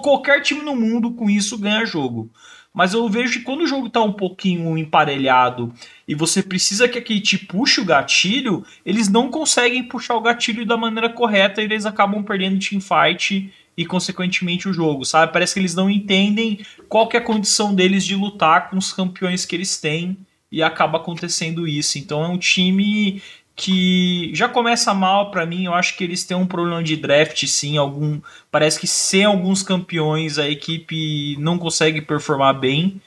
[0.02, 2.32] qualquer time no mundo com isso ganha jogo.
[2.74, 5.74] Mas eu vejo que quando o jogo tá um pouquinho emparelhado
[6.08, 10.66] e você precisa que a Kate puxe o gatilho, eles não conseguem puxar o gatilho
[10.66, 15.34] da maneira correta e eles acabam perdendo teamfight e consequentemente o jogo, sabe?
[15.34, 18.94] Parece que eles não entendem qual que é a condição deles de lutar com os
[18.94, 20.18] campeões que eles têm
[20.52, 21.98] e acaba acontecendo isso.
[21.98, 23.22] Então é um time
[23.56, 25.66] que já começa mal para mim.
[25.66, 27.78] Eu acho que eles têm um problema de draft, sim.
[27.78, 33.02] Algum parece que sem alguns campeões a equipe não consegue performar bem.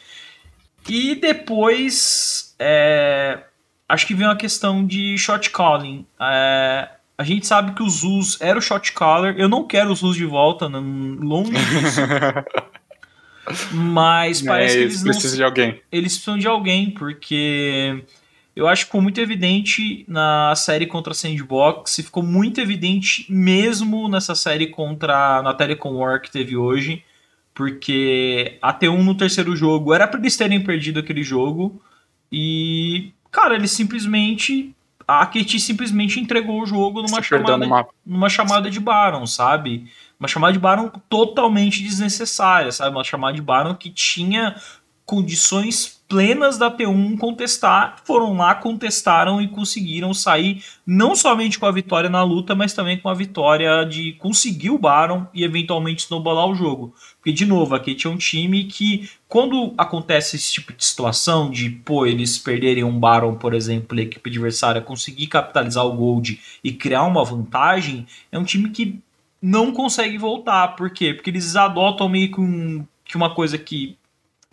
[0.88, 3.40] E depois é,
[3.88, 6.06] acho que vem uma questão de shot calling.
[6.20, 9.34] É, a gente sabe que o Zuz era o shot caller.
[9.38, 12.00] Eu não quero o Zuz de volta, não, longe disso.
[13.72, 15.82] Mas parece É, que eles eles precisam de alguém.
[15.92, 18.02] Eles precisam de alguém, porque
[18.56, 23.26] eu acho que ficou muito evidente na série contra a Sandbox, e ficou muito evidente
[23.28, 27.02] mesmo nessa série contra na Telecom War que teve hoje,
[27.52, 31.80] porque a T1 no terceiro jogo era para eles terem perdido aquele jogo
[32.30, 34.74] e cara, eles simplesmente
[35.06, 37.92] a KT simplesmente entregou o jogo numa Se chamada mapa.
[38.04, 39.86] numa chamada de Baron, sabe?
[40.18, 42.96] Uma chamada de Baron totalmente desnecessária, sabe?
[42.96, 44.56] Uma chamada de Baron que tinha
[45.06, 51.72] condições plenas da T1 contestar, foram lá, contestaram e conseguiram sair não somente com a
[51.72, 56.46] vitória na luta, mas também com a vitória de conseguir o Baron e eventualmente snowballar
[56.46, 56.94] o jogo.
[57.16, 61.70] Porque, de novo, aqui tinha um time que, quando acontece esse tipo de situação, de,
[61.70, 66.40] pô, eles perderem um Baron, por exemplo, e a equipe adversária conseguir capitalizar o Gold
[66.62, 69.00] e criar uma vantagem, é um time que
[69.40, 70.68] não consegue voltar.
[70.68, 71.12] Por quê?
[71.12, 73.96] Porque eles adotam meio que, um, que uma coisa que.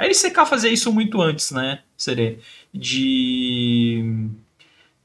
[0.01, 1.81] A LCK fazia isso muito antes, né?
[1.95, 2.39] Seria
[2.73, 4.29] de.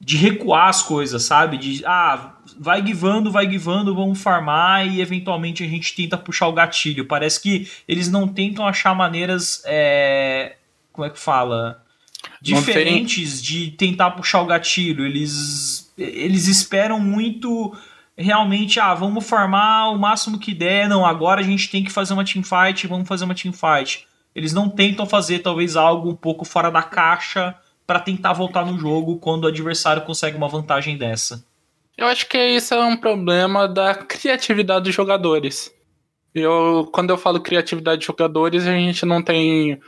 [0.01, 1.59] De recuar as coisas, sabe?
[1.59, 1.85] De.
[1.85, 7.05] Ah, vai guivando, vai guivando, vamos farmar e eventualmente a gente tenta puxar o gatilho.
[7.05, 9.63] Parece que eles não tentam achar maneiras.
[9.67, 10.57] É,
[10.95, 11.85] como é que fala?
[12.41, 15.05] Diferentes de tentar puxar o gatilho.
[15.05, 17.77] Eles, eles esperam muito
[18.17, 20.89] realmente, ah, vamos farmar o máximo que der.
[20.89, 24.07] Não, agora a gente tem que fazer uma teamfight, vamos fazer uma teamfight.
[24.37, 27.55] Eles não tentam fazer talvez algo um pouco fora da caixa
[27.87, 31.43] para tentar voltar no jogo quando o adversário consegue uma vantagem dessa.
[31.97, 35.75] Eu acho que isso é um problema da criatividade dos jogadores.
[36.35, 39.81] Eu, quando eu falo criatividade de jogadores, a gente não tem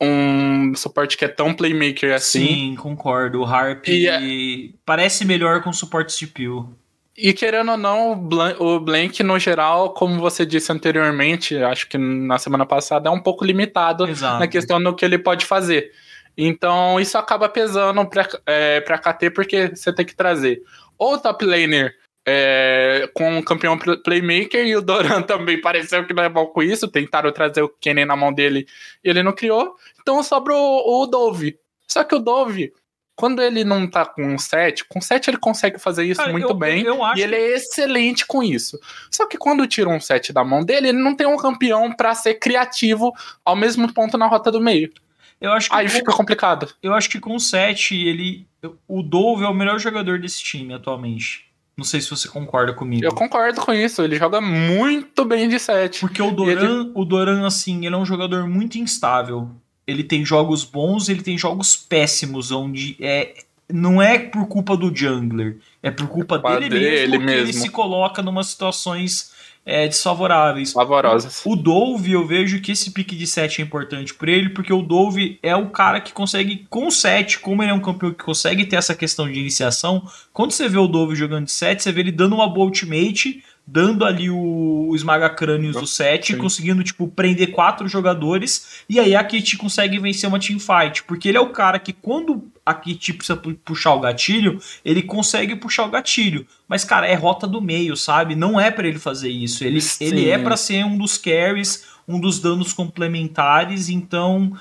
[0.00, 2.46] um suporte que é tão playmaker assim.
[2.46, 3.40] Sim, concordo.
[3.40, 6.72] O Harp E é- parece melhor com suportes de peel.
[7.20, 11.88] E querendo ou não, o Blan- o Blank, no geral, como você disse anteriormente, acho
[11.88, 14.38] que na semana passada, é um pouco limitado Exato.
[14.38, 15.90] na questão do que ele pode fazer.
[16.36, 20.62] Então, isso acaba pesando pra, é, pra KT, porque você tem que trazer
[20.96, 21.92] ou o top laner
[22.26, 26.46] é, com um campeão pl- playmaker, e o Doran também pareceu que não é bom
[26.46, 28.66] com isso, tentaram trazer o Kennen na mão dele
[29.02, 29.74] e ele não criou.
[30.00, 31.58] Então sobra o, o Dove.
[31.88, 32.72] Só que o Dove,
[33.18, 36.54] quando ele não tá com 7, com 7 ele consegue fazer isso Cara, muito eu-
[36.54, 36.84] bem.
[36.84, 38.78] eu e ele é excelente com isso.
[39.10, 42.14] Só que quando tira um 7 da mão dele, ele não tem um campeão pra
[42.14, 43.12] ser criativo
[43.44, 44.92] ao mesmo ponto na rota do meio.
[45.40, 46.72] Eu acho que Aí com- fica complicado.
[46.82, 48.46] Eu acho que com o 7, ele.
[48.86, 51.46] O Dove é o melhor jogador desse time atualmente.
[51.76, 53.04] Não sei se você concorda comigo.
[53.04, 56.00] Eu concordo com isso, ele joga muito bem de 7.
[56.00, 59.48] Porque o Doran, o Doran, assim, ele é um jogador muito instável.
[59.88, 63.34] Ele tem jogos bons, ele tem jogos péssimos, onde é.
[63.70, 67.46] Não é por culpa do jungler, é por culpa Culpa dele, dele mesmo que ele
[67.46, 67.62] mesmo.
[67.62, 69.30] se coloca numa situações
[69.66, 70.72] é, desfavoráveis.
[70.72, 71.42] Favorosas.
[71.44, 74.80] O Dove, eu vejo que esse pique de 7 é importante para ele, porque o
[74.80, 78.24] Dove é o cara que consegue, com o 7, como ele é um campeão que
[78.24, 81.92] consegue ter essa questão de iniciação, quando você vê o Dove jogando de 7, você
[81.92, 86.38] vê ele dando uma boa ultimate, dando ali o, o esmaga-crânios do 7, Sim.
[86.38, 91.36] conseguindo, tipo, prender quatro jogadores, e aí a Kit consegue vencer uma teamfight, porque ele
[91.36, 95.84] é o cara que quando a Kit precisa pu- puxar o gatilho, ele consegue puxar
[95.84, 96.46] o gatilho.
[96.66, 98.34] Mas, cara, é rota do meio, sabe?
[98.34, 99.62] Não é pra ele fazer isso.
[99.62, 100.02] Ele, Sim.
[100.02, 104.58] ele é pra ser um dos carries, um dos danos complementares, então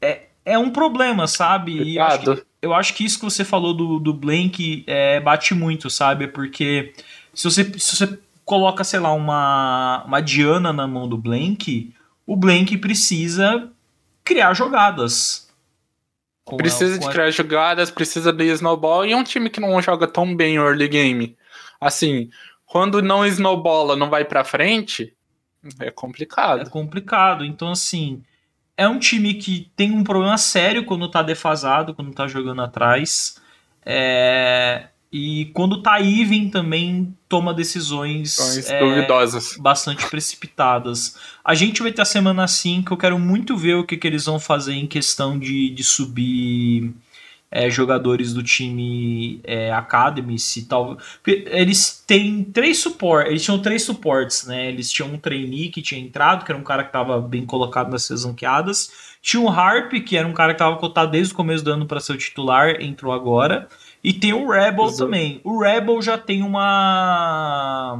[0.00, 1.82] é, é um problema, sabe?
[1.82, 5.18] E eu acho, que, eu acho que isso que você falou do, do Blank é,
[5.18, 6.28] bate muito, sabe?
[6.28, 6.92] Porque
[7.34, 11.94] se você, se você coloca, sei lá, uma, uma Diana na mão do Blank,
[12.26, 13.70] o Blank precisa
[14.24, 15.48] criar jogadas.
[16.56, 20.34] Precisa de criar jogadas, precisa de snowball, e é um time que não joga tão
[20.34, 21.36] bem early game.
[21.80, 22.30] Assim,
[22.66, 25.14] quando não snowbola, não vai pra frente,
[25.78, 26.68] é É complicado.
[26.68, 27.44] complicado.
[27.44, 28.22] Então, assim,
[28.76, 33.40] é um time que tem um problema sério quando tá defasado, quando tá jogando atrás.
[33.84, 39.58] É, E quando tá even também toma decisões é, duvidosas.
[39.58, 41.16] bastante precipitadas.
[41.44, 44.24] A gente vai ter a semana 5, eu quero muito ver o que, que eles
[44.24, 46.94] vão fazer em questão de, de subir
[47.50, 50.96] é, jogadores do time é, Academy, se tal.
[51.26, 54.70] Eles têm três suportes, eles tinham três suportes, né?
[54.70, 57.90] Eles tinham um trainee que tinha entrado, que era um cara que estava bem colocado
[57.90, 58.90] nas suas ranqueadas.
[59.20, 61.84] Tinha um Harp, que era um cara que estava cotado desde o começo do ano
[61.84, 63.68] para ser o titular, entrou agora.
[64.02, 65.04] E tem o Rebel Exato.
[65.04, 65.40] também.
[65.44, 67.98] O Rebel já tem uma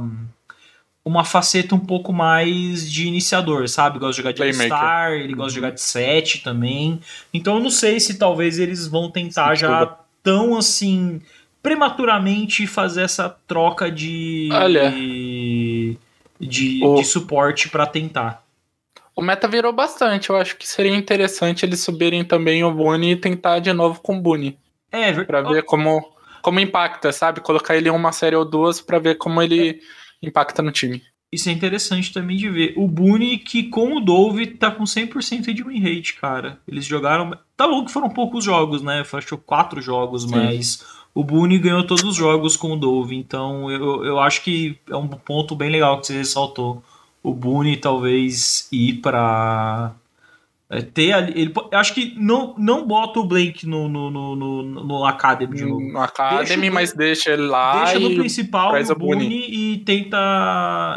[1.05, 3.99] uma faceta um pouco mais de iniciador, sabe?
[3.99, 4.67] Gosta de jogar de Playmaker.
[4.67, 6.99] Star, ele gosta de jogar de 7 também.
[7.33, 11.21] Então eu não sei se talvez eles vão tentar Sim, já tão assim
[11.61, 14.91] prematuramente fazer essa troca de Olha.
[14.91, 15.97] de,
[16.39, 16.95] de, o...
[16.95, 18.43] de suporte para tentar.
[19.15, 20.29] O meta virou bastante.
[20.29, 24.17] Eu acho que seria interessante eles subirem também o Boone e tentar de novo com
[24.17, 24.57] o Boone.
[24.93, 27.39] É, para ver como como impacta, sabe?
[27.39, 31.01] Colocar ele em uma série ou duas para ver como ele é impacta no time.
[31.31, 32.73] Isso é interessante também de ver.
[32.77, 36.59] O Boone, que com o Dove, tá com 100% de win rate, cara.
[36.67, 37.35] Eles jogaram.
[37.57, 39.03] Tá bom que foram poucos jogos, né?
[39.11, 40.29] Achou quatro jogos, Sim.
[40.29, 43.15] mas o Boone ganhou todos os jogos com o Dove.
[43.15, 46.83] Então eu, eu acho que é um ponto bem legal que você ressaltou.
[47.23, 49.93] O Boone talvez ir para
[50.69, 54.63] é, ter ali, ele, acho que não, não bota o Blake no, no, no, no,
[54.63, 55.81] no Academy de novo.
[55.81, 57.83] No Academy, deixa, mas deixa ele lá.
[57.85, 60.17] Deixa no principal o Boone e tenta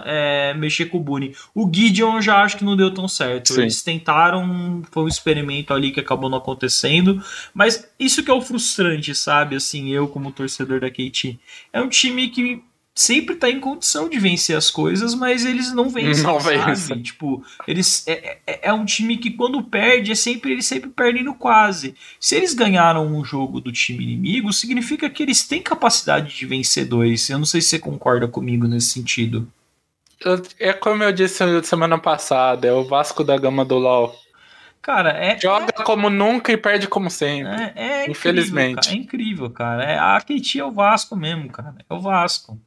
[0.07, 1.35] é, mexer com o Boone.
[1.55, 3.53] O Gideon já acho que não deu tão certo.
[3.53, 3.63] Sim.
[3.63, 7.23] Eles tentaram, foi um experimento ali que acabou não acontecendo.
[7.53, 9.57] Mas isso que é o frustrante, sabe?
[9.57, 11.39] Assim, eu como torcedor da KT.
[11.73, 12.63] É um time que
[12.97, 16.57] sempre tá em condição de vencer as coisas, mas eles não vencem, não sabe?
[16.57, 16.97] Vence.
[17.03, 21.23] Tipo, eles é, é, é, um time que quando perde, é sempre eles sempre perdem
[21.23, 21.95] no quase.
[22.19, 26.87] Se eles ganharam um jogo do time inimigo, significa que eles têm capacidade de vencer
[26.87, 27.29] dois.
[27.29, 29.47] Eu não sei se você concorda comigo nesse sentido.
[30.59, 34.17] É como eu disse semana passada, é o Vasco da Gama do LoL.
[34.81, 35.39] Cara, é.
[35.39, 37.53] Joga é, como nunca e perde como sempre.
[37.53, 37.73] É,
[38.05, 38.97] é infelizmente.
[38.97, 40.15] Incrível, cara, é incrível, cara.
[40.15, 41.75] É, a KT é o Vasco mesmo, cara.
[41.91, 42.59] É o Vasco.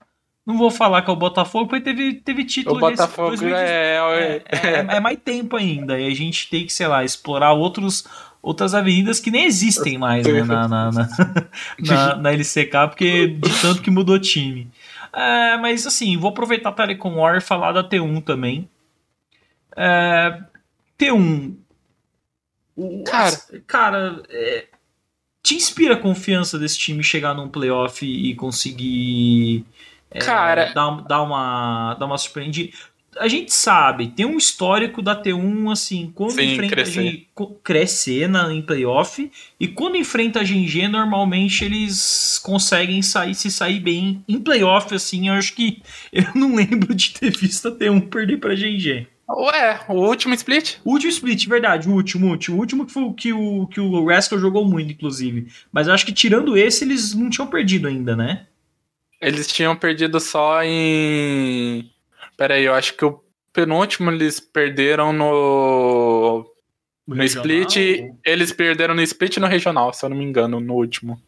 [0.50, 2.78] Não vou falar que é o Botafogo, porque teve, teve título.
[2.78, 6.00] O Botafogo desse, é, é, é, é, mais tempo ainda.
[6.00, 8.04] E a gente tem que, sei lá, explorar outros,
[8.42, 11.10] outras avenidas que nem existem mais né, na, na, na,
[11.86, 14.72] na, na LCK, porque de tanto que mudou time.
[15.14, 18.68] É, mas assim, vou aproveitar a Telecom War e falar da T1 também.
[19.78, 20.36] É,
[20.98, 21.58] T1.
[23.06, 24.66] cara, cara é,
[25.44, 29.64] te inspira a confiança desse time chegar num playoff e conseguir
[30.12, 30.72] é, Cara.
[30.74, 32.72] Dá, dá, uma, dá uma surpreendida.
[33.18, 37.00] A gente sabe, tem um histórico da T1, assim, quando Sim, enfrenta crescer.
[37.00, 37.28] a G,
[37.64, 43.80] crescer na, em playoff, e quando enfrenta a GG, normalmente eles conseguem sair, se sair
[43.80, 44.24] bem.
[44.28, 45.82] Em playoff, assim, eu acho que
[46.14, 49.08] eu não lembro de ter visto a T1 perder pra GG.
[49.28, 50.78] Ué, o último split?
[50.84, 52.58] O último split, verdade, o último, o último.
[52.58, 55.48] O último que foi o que o, que o Rascal jogou muito, inclusive.
[55.72, 58.48] Mas eu acho que tirando esse, eles não tinham perdido ainda, né?
[59.22, 61.92] Eles tinham perdido só em.
[62.38, 66.46] Pera aí, eu acho que o penúltimo eles perderam no.
[67.06, 67.76] No, no split.
[68.24, 71.20] Eles perderam no split e no regional, se eu não me engano, no último.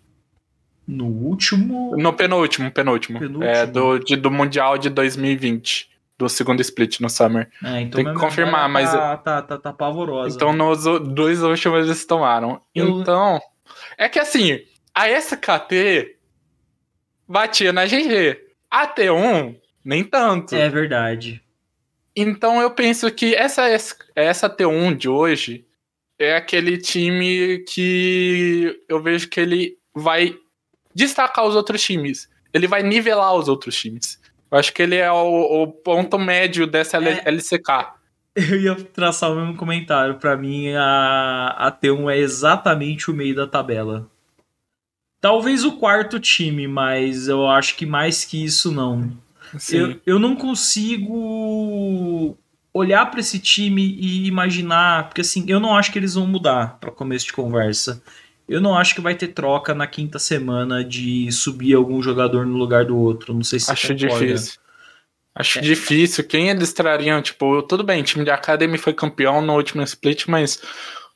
[0.88, 1.96] No último?
[1.98, 3.20] No penúltimo, penúltimo.
[3.20, 3.44] penúltimo.
[3.44, 5.90] É, do, de, do Mundial de 2020.
[6.18, 7.50] Do segundo split no Summer.
[7.64, 8.92] É, então Tem que confirmar, mas.
[8.92, 10.36] Tá, tá, tá, tá pavorosa.
[10.36, 12.62] Então, nos dois últimos eles tomaram.
[12.76, 13.02] Eu...
[13.02, 13.42] Então.
[13.98, 14.60] É que assim,
[14.94, 16.18] a SKT
[17.32, 18.38] batia na GG.
[18.70, 20.56] A T1, nem tanto.
[20.56, 21.42] É verdade.
[22.16, 23.64] Então eu penso que essa,
[24.16, 25.66] essa T1 de hoje
[26.20, 30.36] é aquele time que eu vejo que ele vai
[30.94, 32.30] destacar os outros times.
[32.54, 34.20] Ele vai nivelar os outros times.
[34.52, 37.24] Eu acho que ele é o, o ponto médio dessa é.
[37.26, 37.94] LCK.
[38.36, 40.16] Eu ia traçar o mesmo comentário.
[40.16, 44.10] Para mim, a, a T1 é exatamente o meio da tabela.
[45.22, 49.12] Talvez o quarto time, mas eu acho que mais que isso não.
[49.72, 52.36] Eu, eu não consigo
[52.74, 56.80] olhar para esse time e imaginar, porque assim, eu não acho que eles vão mudar
[56.80, 58.02] para começo de conversa.
[58.48, 62.58] Eu não acho que vai ter troca na quinta semana de subir algum jogador no
[62.58, 63.34] lugar do outro.
[63.34, 64.60] Não sei se Acho difícil.
[65.34, 65.62] Acho é.
[65.62, 66.24] difícil.
[66.24, 67.22] Quem eles trariam?
[67.22, 70.62] Tipo, tudo bem, o time de Academy foi campeão no último split, mas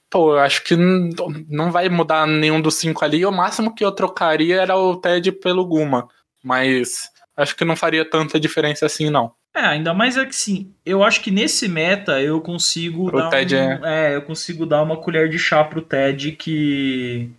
[0.10, 3.26] pô, eu acho que não vai mudar nenhum dos cinco ali.
[3.26, 6.08] O máximo que eu trocaria era o Ted pelo Guma.
[6.44, 9.34] Mas acho que não faria tanta diferença assim, não.
[9.54, 10.74] É, ainda mais é que sim.
[10.86, 13.80] Eu acho que nesse meta eu consigo o dar Ted um, é...
[14.12, 14.16] é...
[14.16, 17.32] eu consigo dar uma colher de chá pro Ted que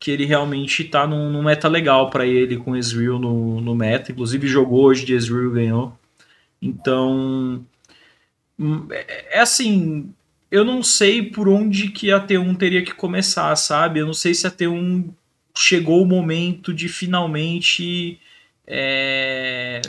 [0.00, 4.12] que ele realmente tá num, num meta legal para ele com Ezreal no, no meta.
[4.12, 5.98] Inclusive jogou hoje de Ezreal ganhou.
[6.62, 7.64] Então.
[8.58, 10.14] Hum, é, é assim.
[10.50, 14.00] Eu não sei por onde que a T1 teria que começar, sabe?
[14.00, 15.10] Eu não sei se a T1
[15.56, 18.18] chegou o momento de finalmente.
[18.66, 19.82] É...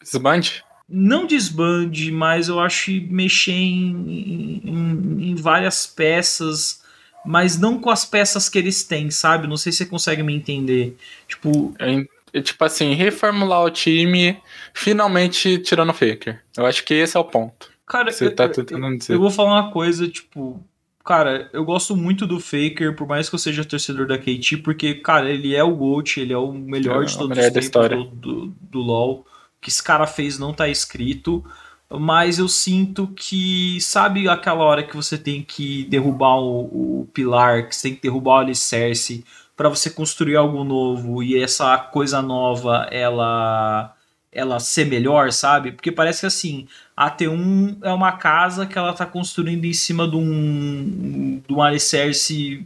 [0.00, 0.64] Desbande?
[0.88, 6.82] Não desbande, mas eu acho que mexer em, em, em várias peças
[7.24, 9.46] mas não com as peças que eles têm, sabe?
[9.46, 10.96] Não sei se você consegue me entender.
[11.26, 11.74] Tipo.
[11.78, 14.40] É, tipo assim, reformular o time,
[14.72, 16.42] finalmente tirando o Faker.
[16.56, 17.70] Eu acho que esse é o ponto.
[17.88, 19.14] Cara, você eu, tá tentando dizer.
[19.14, 20.62] Eu vou falar uma coisa, tipo.
[21.04, 24.94] Cara, eu gosto muito do Faker, por mais que eu seja torcedor da KT, porque,
[24.96, 28.04] cara, ele é o GOAT, ele é o melhor é, de todos os tempos do,
[28.04, 29.20] do, do LoL.
[29.20, 29.24] O
[29.60, 31.42] que esse cara fez não tá escrito
[31.90, 37.66] mas eu sinto que, sabe aquela hora que você tem que derrubar o, o pilar,
[37.66, 39.24] que você tem que derrubar o alicerce
[39.56, 43.94] para você construir algo novo e essa coisa nova ela
[44.38, 45.72] ela ser melhor, sabe?
[45.72, 50.08] Porque parece que assim, a T1 é uma casa que ela tá construindo em cima
[50.08, 52.64] de um, de um alicerce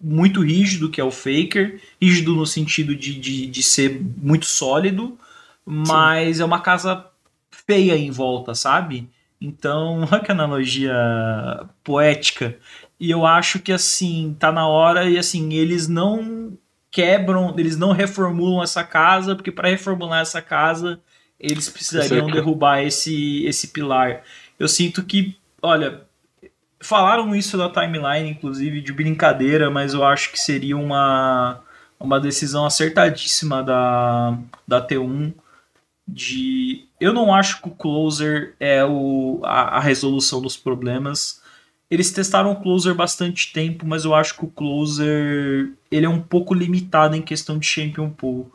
[0.00, 5.18] muito rígido, que é o Faker, rígido no sentido de, de, de ser muito sólido,
[5.64, 6.42] mas Sim.
[6.42, 7.06] é uma casa
[7.50, 9.08] feia em volta, sabe?
[9.38, 10.94] Então, olha que analogia
[11.84, 12.56] poética.
[12.98, 16.56] E eu acho que assim, tá na hora e assim, eles não
[16.90, 21.00] quebram, eles não reformulam essa casa, porque para reformular essa casa,
[21.40, 24.22] eles precisariam derrubar esse esse pilar.
[24.58, 26.02] Eu sinto que, olha,
[26.80, 31.60] falaram isso na timeline, inclusive, de brincadeira, mas eu acho que seria uma,
[31.98, 35.32] uma decisão acertadíssima da, da T1
[36.06, 36.84] de.
[37.00, 41.40] Eu não acho que o closer é o, a, a, resolução dos problemas.
[41.90, 46.20] Eles testaram o closer bastante tempo, mas eu acho que o closer ele é um
[46.20, 48.50] pouco limitado em questão de champion pool.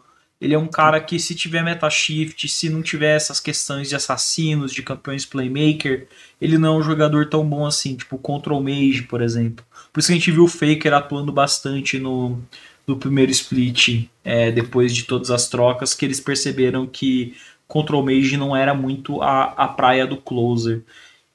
[0.45, 3.95] Ele é um cara que se tiver meta shift, se não tiver essas questões de
[3.95, 6.07] assassinos, de campeões playmaker,
[6.39, 9.65] ele não é um jogador tão bom assim, tipo Control Mage, por exemplo.
[9.91, 12.39] Por isso que a gente viu o Faker atuando bastante no,
[12.85, 17.35] do primeiro split, é, depois de todas as trocas, que eles perceberam que
[17.67, 20.83] Control Mage não era muito a, a praia do closer.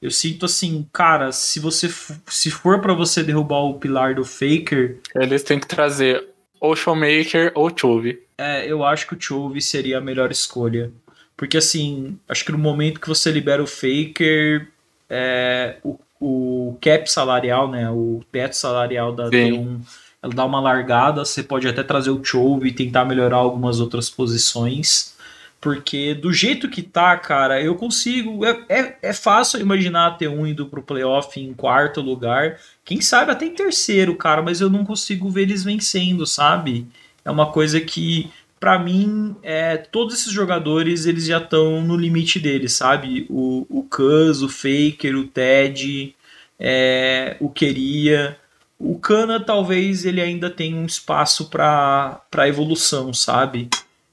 [0.01, 1.93] Eu sinto assim, cara, se você
[2.27, 6.31] se for para você derrubar o pilar do Faker, eles têm que trazer
[6.61, 8.21] ou Showmaker ou Chove.
[8.41, 10.91] É, eu acho que o Chove seria a melhor escolha.
[11.37, 14.67] Porque assim, acho que no momento que você libera o Faker,
[15.09, 19.31] é, o, o cap salarial, né, o teto salarial da Sim.
[19.31, 19.81] T1
[20.23, 24.09] ela dá uma largada, você pode até trazer o Chove e tentar melhorar algumas outras
[24.09, 25.15] posições.
[25.59, 28.43] Porque do jeito que tá, cara, eu consigo.
[28.45, 32.59] É, é, é fácil imaginar a T1 indo pro playoff em quarto lugar.
[32.83, 36.87] Quem sabe até em terceiro, cara, mas eu não consigo ver eles vencendo, sabe?
[37.23, 42.39] É uma coisa que, para mim, é, todos esses jogadores eles já estão no limite
[42.39, 43.25] deles, sabe?
[43.29, 46.15] O, o Cuz, o Faker, o Ted,
[46.59, 48.37] é, o Queria.
[48.79, 53.69] O Kana talvez ele ainda tenha um espaço para evolução, sabe?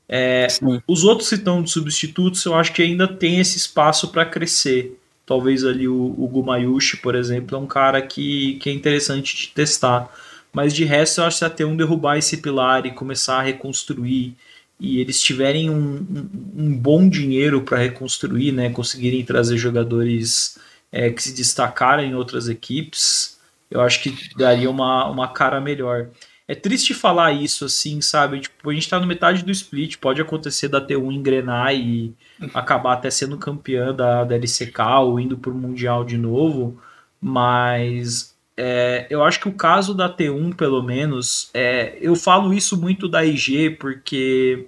[0.08, 0.46] É,
[0.86, 4.98] os outros que estão de substitutos, eu acho que ainda tem esse espaço para crescer.
[5.26, 9.48] Talvez ali o, o Gumayushi, por exemplo, é um cara que, que é interessante de
[9.48, 10.10] testar.
[10.58, 14.34] Mas de resto, eu acho que até um derrubar esse pilar e começar a reconstruir
[14.80, 16.30] e eles tiverem um, um,
[16.64, 20.58] um bom dinheiro para reconstruir, né, conseguirem trazer jogadores
[20.90, 23.38] é, que se destacaram em outras equipes,
[23.70, 26.08] eu acho que daria uma, uma cara melhor.
[26.48, 28.40] É triste falar isso, assim, sabe?
[28.40, 32.12] Tipo, a gente tá no metade do split, pode acontecer da T1 engrenar e
[32.52, 36.82] acabar até sendo campeã da, da LCK ou indo pro Mundial de novo,
[37.20, 42.78] mas é, eu acho que o caso da T1, pelo menos, é, eu falo isso
[42.80, 44.66] muito da IG, porque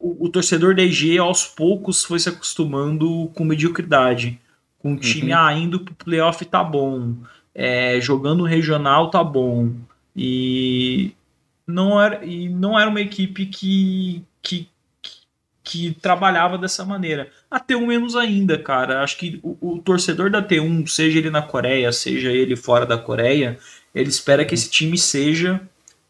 [0.00, 4.40] o, o, torcedor da IG aos poucos foi se acostumando com mediocridade.
[4.78, 5.38] Com o time, uhum.
[5.38, 7.14] ah, indo pro playoff tá bom
[7.56, 9.72] é, jogando regional tá bom.
[10.14, 11.14] E
[11.66, 14.68] não era, e não era uma equipe que, que,
[15.66, 17.28] que, trabalhava dessa maneira.
[17.50, 19.02] A T1 menos ainda, cara.
[19.02, 22.96] Acho que o, o, torcedor da T1, seja ele na Coreia, seja ele fora da
[22.96, 23.58] Coreia,
[23.92, 25.60] ele espera que esse time seja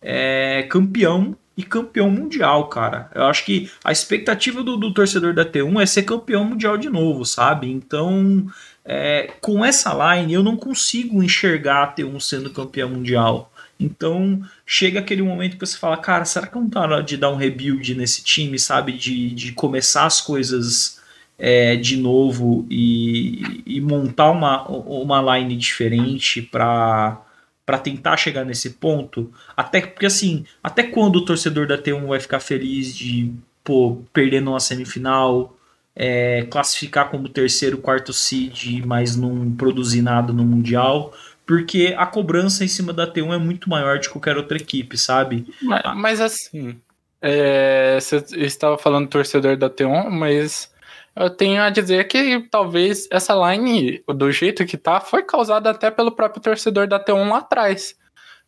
[0.03, 3.11] é, campeão e campeão mundial, cara.
[3.15, 6.91] Eu acho que a expectativa do, do torcedor da T1 é ser campeão mundial de
[6.91, 7.71] novo, sabe?
[7.71, 8.47] Então
[8.85, 13.51] é, com essa line eu não consigo enxergar a T1 sendo campeão mundial.
[13.81, 17.31] Então chega aquele momento que você fala, cara, será que não tá hora de dar
[17.31, 18.93] um rebuild nesse time, sabe?
[18.93, 21.01] De, de começar as coisas
[21.39, 27.23] é, de novo e, e montar uma, uma line diferente para
[27.65, 29.33] para tentar chegar nesse ponto?
[29.57, 33.33] Até porque assim, até quando o torcedor da T1 vai ficar feliz de
[33.65, 35.57] pô, perder numa semifinal,
[35.97, 41.13] é, classificar como terceiro, quarto seed, mas não produzir nada no mundial?
[41.47, 45.47] Porque a cobrança em cima da T1 é muito maior de qualquer outra equipe, sabe?
[45.63, 46.81] Mas, mas assim,
[47.23, 50.73] é, você estava falando torcedor da T1, mas
[51.15, 55.91] eu tenho a dizer que talvez essa line, do jeito que tá, foi causada até
[55.91, 57.97] pelo próprio torcedor da T1 lá atrás.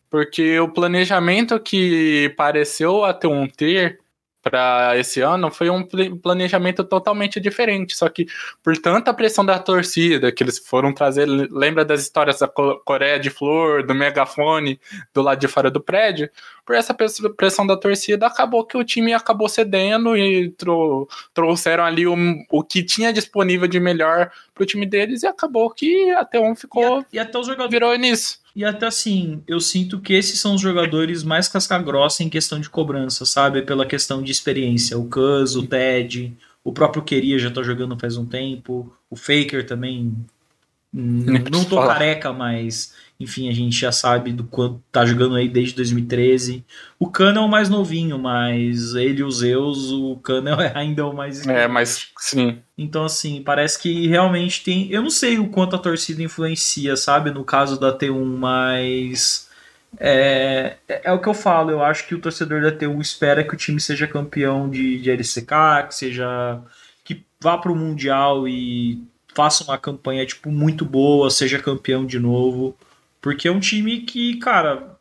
[0.09, 3.99] Porque o planejamento que pareceu a T1 ter
[4.41, 5.83] para esse ano foi um
[6.21, 7.95] planejamento totalmente diferente.
[7.95, 8.25] Só que
[8.63, 13.29] por tanta pressão da torcida que eles foram trazer, lembra das histórias da Coreia de
[13.29, 14.79] Flor, do megafone
[15.13, 16.29] do lado de fora do prédio?
[16.69, 22.05] Por essa pressão da torcida, acabou que o time acabou cedendo e trou trouxeram ali
[22.05, 22.15] o,
[22.47, 26.55] o que tinha disponível de melhor para o time deles e acabou que até um
[26.55, 28.37] ficou e, a, e até os jogadores virou nisso.
[28.55, 32.69] E até assim, eu sinto que esses são os jogadores mais casca-grossa em questão de
[32.69, 33.63] cobrança, sabe?
[33.63, 34.95] Pela questão de experiência.
[34.95, 38.95] O Cuz, o Ted, o próprio Queria já tá jogando faz um tempo.
[39.09, 40.15] O Faker também.
[40.93, 41.95] Não tô falar.
[41.95, 46.63] careca, mas enfim, a gente já sabe do quanto tá jogando aí desde 2013.
[46.97, 51.05] O Cano é o mais novinho, mas ele e o Zeus, o Cano é ainda
[51.05, 51.45] o mais.
[51.45, 52.59] É, mas sim.
[52.77, 54.89] Então, assim, parece que realmente tem.
[54.89, 59.49] Eu não sei o quanto a torcida influencia, sabe, no caso da T1, mas.
[59.97, 63.55] É, é o que eu falo, eu acho que o torcedor da T1 espera que
[63.55, 66.61] o time seja campeão de, de LCK, que seja.
[67.03, 69.03] que vá para o Mundial e
[69.35, 72.77] faça uma campanha tipo muito boa, seja campeão de novo.
[73.21, 74.97] Porque é um time que, cara,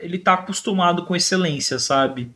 [0.00, 2.30] ele tá acostumado com excelência, sabe?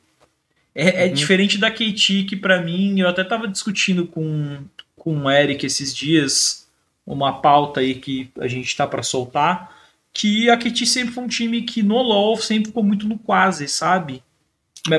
[0.75, 1.15] É, é uhum.
[1.15, 4.59] diferente da KT, que para mim, eu até tava discutindo com,
[4.95, 6.69] com o Eric esses dias,
[7.07, 9.75] uma pauta aí que a gente tá para soltar,
[10.13, 13.69] que a KT sempre foi um time que no LoL sempre ficou muito no quase,
[13.69, 14.23] sabe?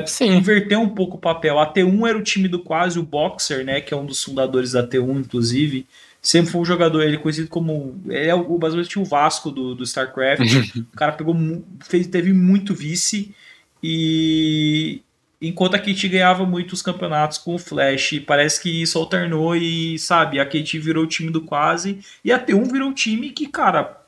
[0.06, 0.36] Sim.
[0.36, 1.58] Inverter um pouco o papel.
[1.58, 4.72] A T1 era o time do quase, o Boxer, né, que é um dos fundadores
[4.72, 5.86] da T1, inclusive,
[6.20, 8.00] sempre foi um jogador, ele é conhecido como.
[8.06, 10.76] Ele é o basicamente o Vasco do, do StarCraft.
[10.92, 11.36] o cara pegou,
[11.84, 13.34] fez, teve muito vice
[13.82, 15.02] e.
[15.40, 20.40] Enquanto a Kate ganhava muitos campeonatos com o Flash, parece que isso alternou e, sabe,
[20.40, 24.02] a Kate virou o time do quase e a T1 virou um time que, cara.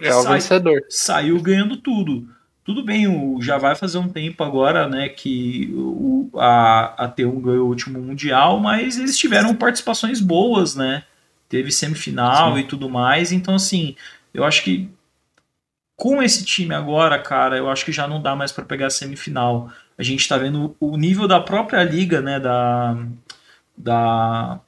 [0.00, 0.80] É o vencedor.
[0.88, 2.26] Saiu ganhando tudo.
[2.64, 7.40] Tudo bem, o, já vai fazer um tempo agora, né, que o, a, a T1
[7.42, 11.04] ganhou o último Mundial, mas eles tiveram participações boas, né?
[11.48, 12.60] Teve semifinal Sim.
[12.60, 13.32] e tudo mais.
[13.32, 13.96] Então, assim,
[14.32, 14.90] eu acho que
[15.96, 18.90] com esse time agora, cara, eu acho que já não dá mais para pegar a
[18.90, 19.70] semifinal.
[19.98, 22.96] A gente está vendo o nível da própria liga, né, da
[23.76, 24.60] da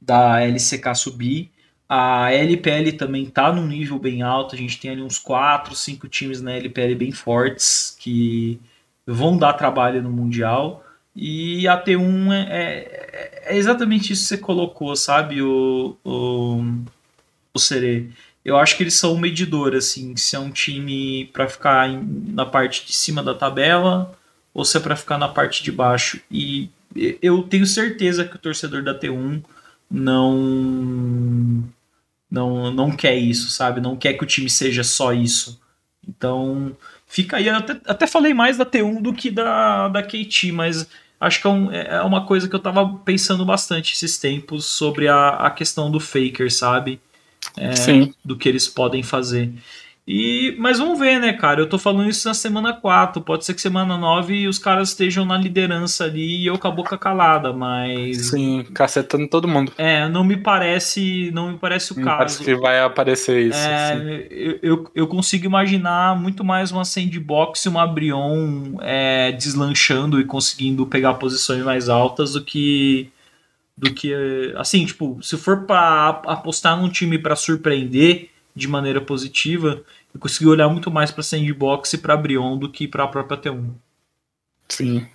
[0.00, 1.50] da LCK subir.
[1.88, 4.54] A LPL também tá num nível bem alto.
[4.54, 8.60] A gente tem ali uns 4, 5 times na LPL bem fortes que
[9.06, 10.84] vão dar trabalho no Mundial.
[11.16, 16.62] E a T1 é, é, é, exatamente isso que você colocou, sabe, o, o,
[17.54, 18.08] o Serê.
[18.44, 22.00] Eu acho que eles são um medidor, assim, se é um time para ficar em,
[22.28, 24.14] na parte de cima da tabela
[24.52, 26.20] ou se é para ficar na parte de baixo.
[26.30, 26.68] E
[27.22, 29.42] eu tenho certeza que o torcedor da T1
[29.90, 31.64] não
[32.30, 33.80] não não quer isso, sabe?
[33.80, 35.60] Não quer que o time seja só isso.
[36.06, 37.48] Então, fica aí.
[37.48, 40.86] Eu até, até falei mais da T1 do que da, da KT, mas
[41.20, 45.08] acho que é, um, é, uma coisa que eu tava pensando bastante esses tempos sobre
[45.08, 47.00] a, a questão do Faker, sabe?
[47.56, 48.14] É, Sim.
[48.24, 49.52] Do que eles podem fazer.
[50.08, 51.60] E, mas vamos ver, né, cara?
[51.60, 53.20] Eu tô falando isso na semana 4.
[53.22, 56.70] Pode ser que semana 9 os caras estejam na liderança ali e eu com a
[56.70, 58.28] boca calada, mas.
[58.28, 59.72] Sim, cacetando todo mundo.
[59.76, 61.32] É, não me parece.
[61.32, 62.18] Não me parece o não caso.
[62.18, 63.58] Parece que vai aparecer isso.
[63.58, 70.20] É, eu, eu, eu, consigo imaginar muito mais uma sandbox e uma Brion é, deslanchando
[70.20, 73.10] e conseguindo pegar posições mais altas do que.
[73.76, 74.54] Do que.
[74.56, 79.84] Assim, tipo, se for para apostar num time para surpreender de maneira positiva,
[80.14, 83.38] eu consegui olhar muito mais para Sandbox e para Brion do que para a própria
[83.38, 83.70] T1.
[84.66, 85.06] Sim.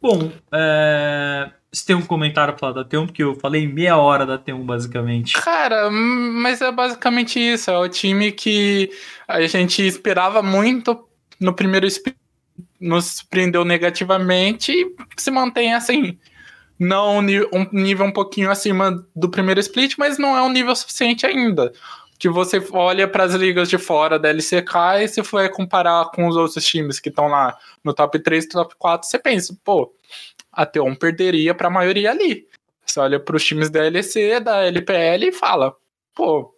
[0.00, 1.50] Bom, é...
[1.72, 3.06] você tem um comentário para falar da T1?
[3.06, 5.32] Porque eu falei meia hora da T1, basicamente.
[5.40, 7.70] Cara, mas é basicamente isso.
[7.70, 8.90] É o time que
[9.26, 11.08] a gente esperava muito
[11.40, 11.88] no primeiro
[12.78, 16.18] nos surpreendeu negativamente e se mantém assim
[16.78, 17.22] não um
[17.72, 21.72] nível um pouquinho acima do primeiro split, mas não é um nível suficiente ainda.
[22.18, 26.26] Que você olha para as ligas de fora da LCK e se for comparar com
[26.26, 29.94] os outros times que estão lá no top 3, top 4, você pensa, pô,
[30.52, 32.46] a T1 perderia para a maioria ali.
[32.84, 35.74] Você olha para os times da LC, da LPL e fala,
[36.14, 36.54] pô,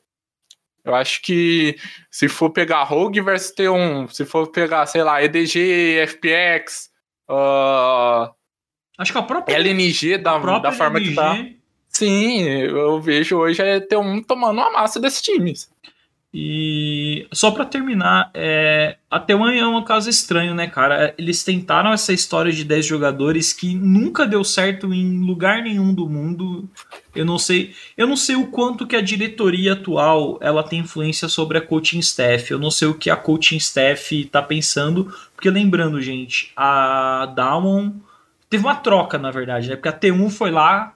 [0.85, 1.77] Eu acho que
[2.11, 6.91] se for pegar Rogue versus T1, se for pegar, sei lá, EDG, FPX,
[7.29, 8.33] uh,
[8.99, 11.11] acho que a própria LNG da, da forma LNG...
[11.11, 11.46] que tá.
[11.88, 15.70] Sim, eu vejo hoje é T1 tomando uma massa desses times.
[16.32, 21.14] E só para terminar, é, a T1 é um caso estranho, né, cara?
[21.16, 26.07] Eles tentaram essa história de 10 jogadores que nunca deu certo em lugar nenhum do
[26.07, 26.68] mundo.
[27.14, 31.28] Eu não sei, eu não sei o quanto que a diretoria atual ela tem influência
[31.28, 32.51] sobre a coaching staff.
[32.51, 37.94] Eu não sei o que a coaching staff tá pensando, porque lembrando, gente, a Damon
[38.51, 39.76] teve uma troca, na verdade, né?
[39.76, 40.94] Porque a T1 foi lá,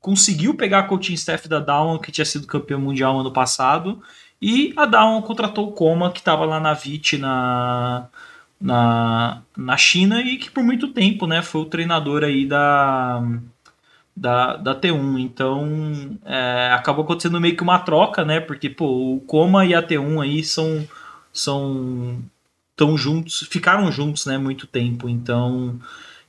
[0.00, 4.02] conseguiu pegar a coaching staff da Damon, que tinha sido campeão mundial ano passado
[4.42, 8.08] e a Down contratou o Coma, que estava lá na VIT na,
[8.60, 13.22] na, na China e que por muito tempo né, foi o treinador aí da,
[14.16, 15.20] da, da T1.
[15.20, 18.40] Então é, acabou acontecendo meio que uma troca, né?
[18.40, 20.88] Porque pô, o Coma e a T1 aí são,
[21.32, 22.20] são
[22.74, 25.08] tão juntos, ficaram juntos né, muito tempo.
[25.08, 25.78] Então.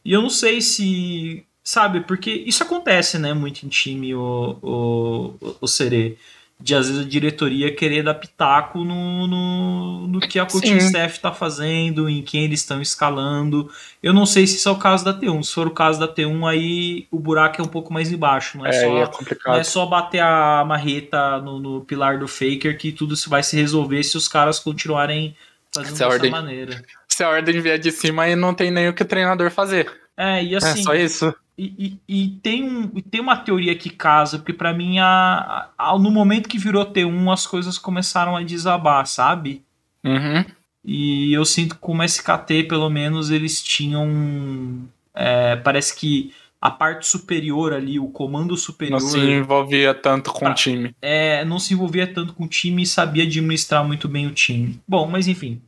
[0.04, 1.46] E eu não sei se.
[1.64, 6.18] Sabe, porque isso acontece, né, muito em time, o, o, o Serê
[6.64, 10.86] de às vezes a diretoria querer dar pitaco no, no, no que a coaching Sim.
[10.86, 13.70] staff está fazendo, em quem eles estão escalando.
[14.02, 15.44] Eu não sei se isso é o caso da T1.
[15.44, 18.58] Se for o caso da T1, aí o buraco é um pouco mais embaixo.
[18.58, 22.30] Não é, é só, é não é só bater a marreta no, no, pilar do
[22.30, 25.36] Faker que tudo vai se resolver se os caras continuarem
[25.70, 26.82] fazendo dessa ordem, maneira.
[27.14, 29.92] Se a ordem vier de cima, aí não tem nem o que o treinador fazer.
[30.18, 30.80] É, e assim.
[30.80, 31.36] É só isso.
[31.56, 36.00] E, e, e, tem, um, tem uma teoria que casa, porque para mim, a, a,
[36.00, 39.64] no momento que virou T1, as coisas começaram a desabar, sabe?
[40.04, 40.44] Uhum.
[40.84, 44.90] E eu sinto que como SKT, pelo menos, eles tinham.
[45.14, 49.00] É, parece que a parte superior ali, o comando superior.
[49.00, 50.96] Não se envolvia tanto com o time.
[51.00, 54.80] É, não se envolvia tanto com o time e sabia administrar muito bem o time.
[54.88, 55.62] Bom, mas enfim,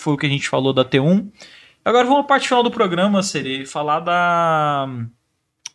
[0.00, 1.28] foi o que a gente falou da T1.
[1.84, 4.88] Agora vamos à parte final do programa, Seri, falar da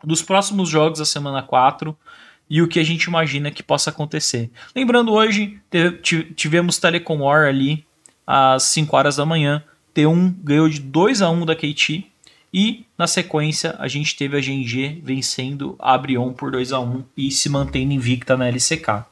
[0.04, 1.98] dos próximos jogos da semana 4
[2.50, 4.52] e o que a gente imagina que possa acontecer.
[4.76, 5.60] Lembrando, hoje
[6.36, 7.86] tivemos Telecom War ali
[8.26, 9.64] às 5 horas da manhã.
[9.96, 12.06] T1 ganhou de 2 a 1 da KT.
[12.54, 17.04] E na sequência a gente teve a GNG vencendo a Abrion por 2 a 1
[17.18, 19.06] e se mantendo invicta na LCK.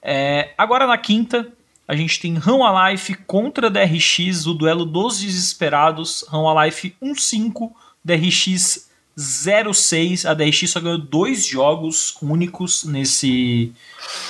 [0.00, 1.50] É, agora na quinta
[1.86, 6.24] a gente tem Rão Alive contra DRX, o duelo dos desesperados.
[6.28, 7.70] Rão Alive 1-5,
[8.02, 10.28] DRX 0-6.
[10.28, 13.72] A DRX só ganhou dois jogos únicos nesse,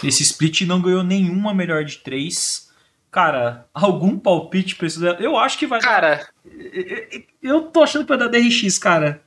[0.02, 2.70] nesse split e não ganhou nenhuma melhor de três.
[3.10, 5.04] Cara, algum palpite pra isso?
[5.06, 6.28] Eu acho que vai cara.
[7.40, 9.22] Eu tô achando que vai dar DRX, cara.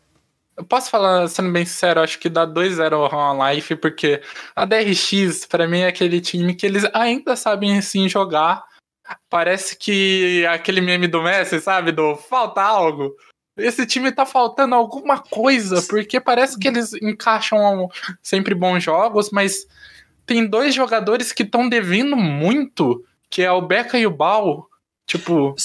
[0.57, 4.21] Eu posso falar, sendo bem sincero, acho que dá 2-0 ao Life, porque
[4.55, 8.65] a DRX, para mim, é aquele time que eles ainda sabem assim jogar.
[9.29, 11.91] Parece que aquele meme do Messi, sabe?
[11.91, 13.15] Do falta algo
[13.57, 17.89] esse time tá faltando alguma coisa, porque parece que eles encaixam
[18.21, 19.67] sempre bons jogos, mas
[20.25, 24.67] tem dois jogadores que estão devendo muito, que é o Beca e o Bal.
[25.07, 25.55] Tipo,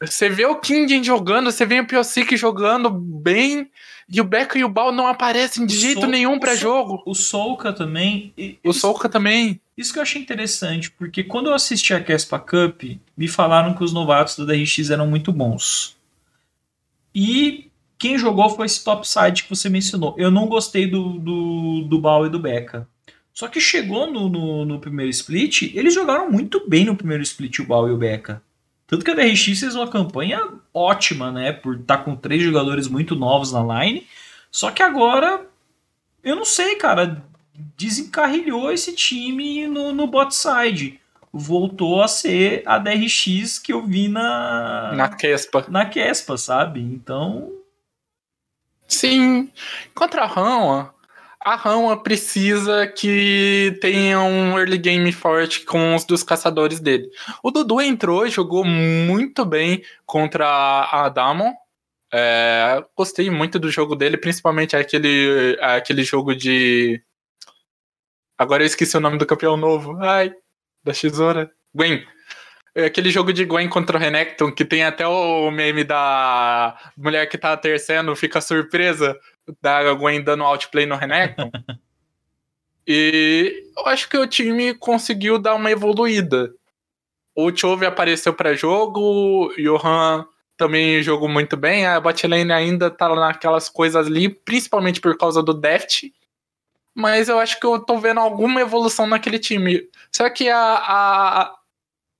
[0.00, 3.70] você vê o Kingdom jogando, você vê o Piosik jogando bem,
[4.12, 7.02] e o Beca e o Bal não aparecem de o jeito Sol, nenhum para jogo.
[7.06, 8.34] O Solka também.
[8.62, 9.58] O Solka também.
[9.74, 12.82] Isso que eu achei interessante, porque quando eu assisti a Kespa Cup,
[13.16, 15.96] me falaram que os novatos do DRX eram muito bons.
[17.14, 20.14] E quem jogou foi esse topside que você mencionou.
[20.18, 22.86] Eu não gostei do, do, do Bal e do Beca.
[23.32, 27.60] Só que chegou no, no, no, primeiro split, eles jogaram muito bem no primeiro split,
[27.60, 28.42] o Bal e o Beca.
[28.92, 30.38] Tanto que a DRX fez uma campanha
[30.74, 31.50] ótima, né?
[31.50, 34.06] Por estar tá com três jogadores muito novos na line.
[34.50, 35.46] Só que agora,
[36.22, 37.24] eu não sei, cara.
[37.74, 41.00] Desencarrilhou esse time no, no bot side
[41.32, 44.92] voltou a ser a DRX que eu vi na.
[44.92, 45.64] Na Kespa.
[45.70, 46.80] Na Kespa, sabe?
[46.80, 47.50] Então.
[48.86, 49.50] Sim.
[49.94, 50.94] Contra a Rama,
[51.44, 57.10] a Rama precisa que tenha um early game forte com os dos caçadores dele.
[57.42, 60.46] O Dudu entrou jogou muito bem contra
[60.90, 61.52] a Damon.
[62.14, 67.02] É, gostei muito do jogo dele, principalmente aquele, aquele jogo de.
[68.38, 69.96] Agora eu esqueci o nome do campeão novo.
[70.00, 70.32] Ai,
[70.84, 71.50] da Tesoura.
[71.74, 72.06] Gwen.
[72.74, 77.26] É aquele jogo de Gwen contra o Renekton, que tem até o meme da mulher
[77.26, 79.18] que tá tercendo, fica surpresa
[79.60, 81.50] da Gwen dando outplay no Renekton.
[82.86, 86.52] e eu acho que o time conseguiu dar uma evoluída.
[87.34, 90.26] O Chove apareceu para jogo, o Johan
[90.56, 95.54] também jogou muito bem, a botlane ainda tá naquelas coisas ali, principalmente por causa do
[95.54, 96.12] Deft,
[96.94, 99.88] mas eu acho que eu tô vendo alguma evolução naquele time.
[100.10, 101.56] Será que a, a,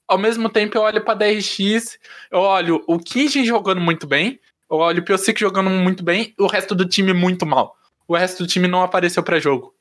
[0.09, 1.99] ao mesmo tempo eu olho pra DRX,
[2.31, 4.41] eu olho o Kinjin jogando muito bem,
[4.73, 7.77] eu olho o Piosik jogando muito bem, o resto do time muito mal.
[8.09, 9.75] O resto do time não apareceu para jogo.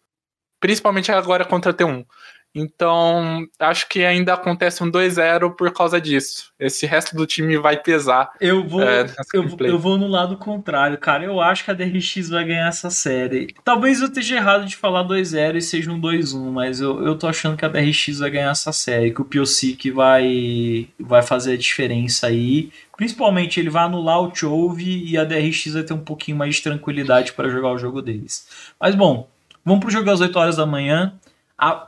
[0.59, 2.05] Principalmente agora contra a T1.
[2.53, 6.51] Então, acho que ainda acontece um 2-0 por causa disso.
[6.59, 8.29] Esse resto do time vai pesar.
[8.41, 11.23] Eu vou, é, eu, eu, vou no lado contrário, cara.
[11.23, 13.55] Eu acho que a DRX vai ganhar essa série.
[13.63, 17.27] Talvez eu esteja errado de falar 2-0 e seja um 2-1, mas eu, eu tô
[17.27, 21.57] achando que a DRX vai ganhar essa série, que o Piocic vai, vai fazer a
[21.57, 22.69] diferença aí.
[23.01, 26.61] Principalmente ele vai anular o Chove e a DRX vai ter um pouquinho mais de
[26.61, 28.47] tranquilidade para jogar o jogo deles.
[28.79, 29.27] Mas bom,
[29.65, 31.11] vamos pro jogo às 8 horas da manhã.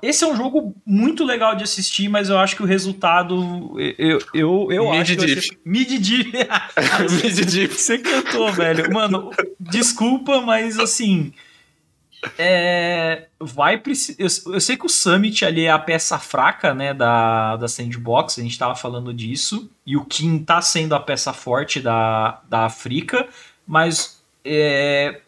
[0.01, 3.76] Esse é um jogo muito legal de assistir, mas eu acho que o resultado.
[3.95, 5.49] Eu, eu, eu Mid acho diff.
[5.49, 5.59] que.
[5.64, 6.32] Mid Diff.
[7.22, 7.76] Mid Diff.
[7.78, 8.91] Você cantou, velho.
[8.91, 11.32] Mano, desculpa, mas assim.
[12.38, 13.82] É, vai
[14.17, 18.39] eu, eu sei que o Summit ali é a peça fraca, né, da, da Sandbox,
[18.39, 22.65] a gente tava falando disso, e o Kim tá sendo a peça forte da, da
[22.65, 23.28] África,
[23.67, 25.21] mas é,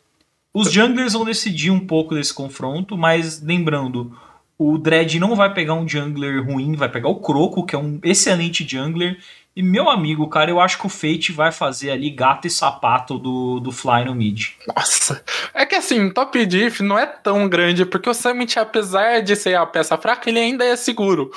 [0.54, 4.18] os junglers vão decidir um pouco desse confronto, mas lembrando,
[4.58, 8.00] o Dredd não vai pegar um jungler ruim, vai pegar o Croco, que é um
[8.04, 9.20] excelente jungler.
[9.56, 13.18] E meu amigo, cara, eu acho que o Fate vai fazer ali gato e sapato
[13.18, 14.50] do, do Fly no mid.
[14.68, 19.34] Nossa, é que assim, top diff não é tão grande, porque o Summit, apesar de
[19.34, 21.32] ser a peça fraca, ele ainda é seguro.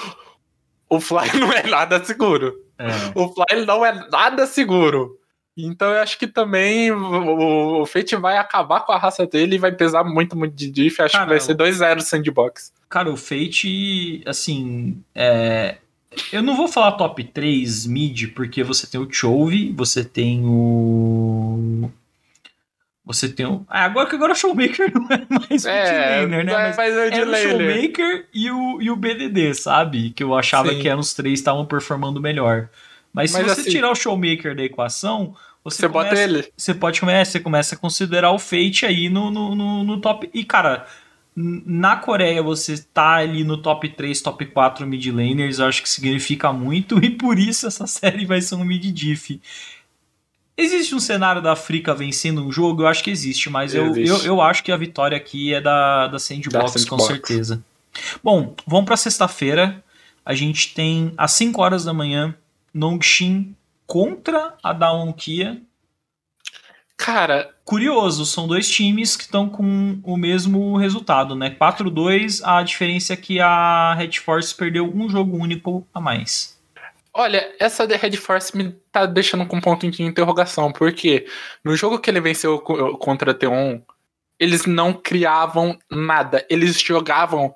[0.89, 2.57] O Fly não é nada seguro.
[2.77, 2.89] É.
[3.15, 5.17] O Fly não é nada seguro.
[5.57, 9.59] Então eu acho que também o, o Fate vai acabar com a raça dele e
[9.59, 11.03] vai pesar muito, muito de diff.
[11.03, 11.35] Acho Caramba.
[11.35, 12.73] que vai ser 2-0 sandbox.
[12.89, 15.03] Cara, o Fate, assim.
[15.15, 15.79] É...
[16.33, 21.91] Eu não vou falar top 3 mid, porque você tem o Chove, você tem o.
[23.05, 23.65] Você tem o.
[23.69, 26.53] Ah, agora que agora o Showmaker não é mais o é, laner, né?
[26.53, 30.11] Mas, mas é o Showmaker e o, e o BDD, sabe?
[30.11, 30.81] Que eu achava Sim.
[30.81, 32.69] que eram os três estavam performando melhor.
[33.13, 35.35] Mas, mas se você assim, tirar o Showmaker da equação,
[35.65, 36.53] você, você começa, bota ele.
[36.57, 40.29] Você pode começar, você começa a considerar o Fate aí no, no, no, no top.
[40.33, 40.87] E, cara,
[41.41, 45.89] na Coreia você tá ali no top 3, top 4 mid laners, eu acho que
[45.89, 49.41] significa muito, e por isso essa série vai ser um mid diff.
[50.57, 52.83] Existe um cenário da África vencendo um jogo?
[52.83, 56.09] Eu acho que existe, mas eu, eu, eu, acho que a vitória aqui é da,
[56.09, 56.89] da Sandbox, da Sandbox.
[56.89, 57.63] com certeza.
[58.25, 59.85] Bom, vamos para sexta-feira.
[60.25, 62.35] A gente tem às 5 horas da manhã
[62.75, 63.55] Nongxin
[63.87, 65.63] contra a Daon Kia.
[66.99, 71.57] Cara, curioso, são dois times que estão com o mesmo resultado, né?
[71.59, 76.59] 4-2, a diferença é que a Red Force perdeu um jogo único a mais.
[77.15, 81.27] Olha, essa da Red Force me tá deixando com um ponto de interrogação, porque
[81.65, 83.81] no jogo que ele venceu contra a T1,
[84.39, 87.55] eles não criavam nada, eles jogavam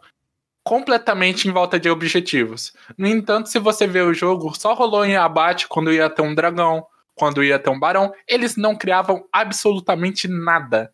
[0.64, 2.72] completamente em volta de objetivos.
[2.96, 6.34] No entanto, se você vê o jogo, só rolou em abate quando ia ter um
[6.34, 10.92] dragão, quando ia ter um barão, eles não criavam absolutamente nada.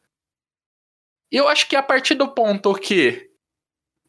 [1.30, 3.28] E eu acho que a partir do ponto que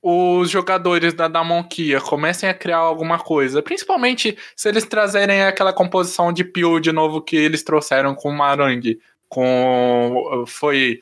[0.02, 6.32] os jogadores da Damonquia comecem a criar alguma coisa, principalmente se eles trazerem aquela composição
[6.32, 8.98] de Pio de novo que eles trouxeram com o Marang,
[9.28, 11.02] com foi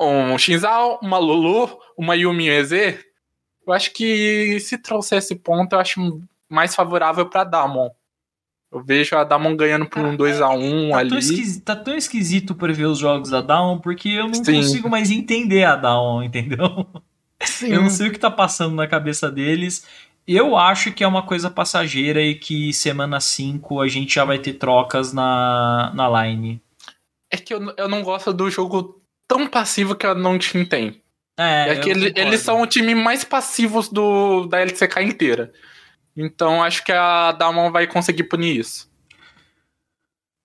[0.00, 2.98] um Shinzao, uma Lulu, uma Yumi Eze,
[3.66, 7.90] eu acho que se trouxer esse ponto, eu acho mais favorável para Damon.
[8.72, 11.10] Eu vejo a Damon ganhando por um 2x1 um tá ali.
[11.10, 14.56] Tão tá tão esquisito prever os jogos da Damon, porque eu não Sim.
[14.56, 16.86] consigo mais entender a Damon, entendeu?
[17.42, 17.72] Sim.
[17.72, 19.86] Eu não sei o que tá passando na cabeça deles.
[20.26, 24.38] Eu acho que é uma coisa passageira e que semana 5 a gente já vai
[24.38, 26.62] ter trocas na, na line.
[27.30, 31.02] É que eu, eu não gosto do jogo tão passivo que a não te tem.
[31.38, 35.52] É, é que ele, eles são o time mais passivos do, da LCK inteira.
[36.16, 38.90] Então acho que a Damon vai conseguir punir isso.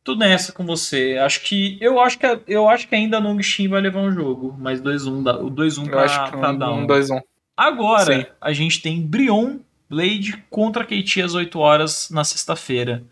[0.04, 1.18] Tudo nessa com você.
[1.18, 4.56] Acho que eu acho que eu acho que ainda no Shin vai levar um jogo,
[4.58, 6.84] mas 2-1 o 2-1 pra, acho que pra um, Damon.
[6.84, 7.22] Um 2-1.
[7.58, 8.26] Agora Sim.
[8.40, 9.60] a gente tem Brion
[9.90, 13.04] Blade contra KT às 8 horas na sexta-feira.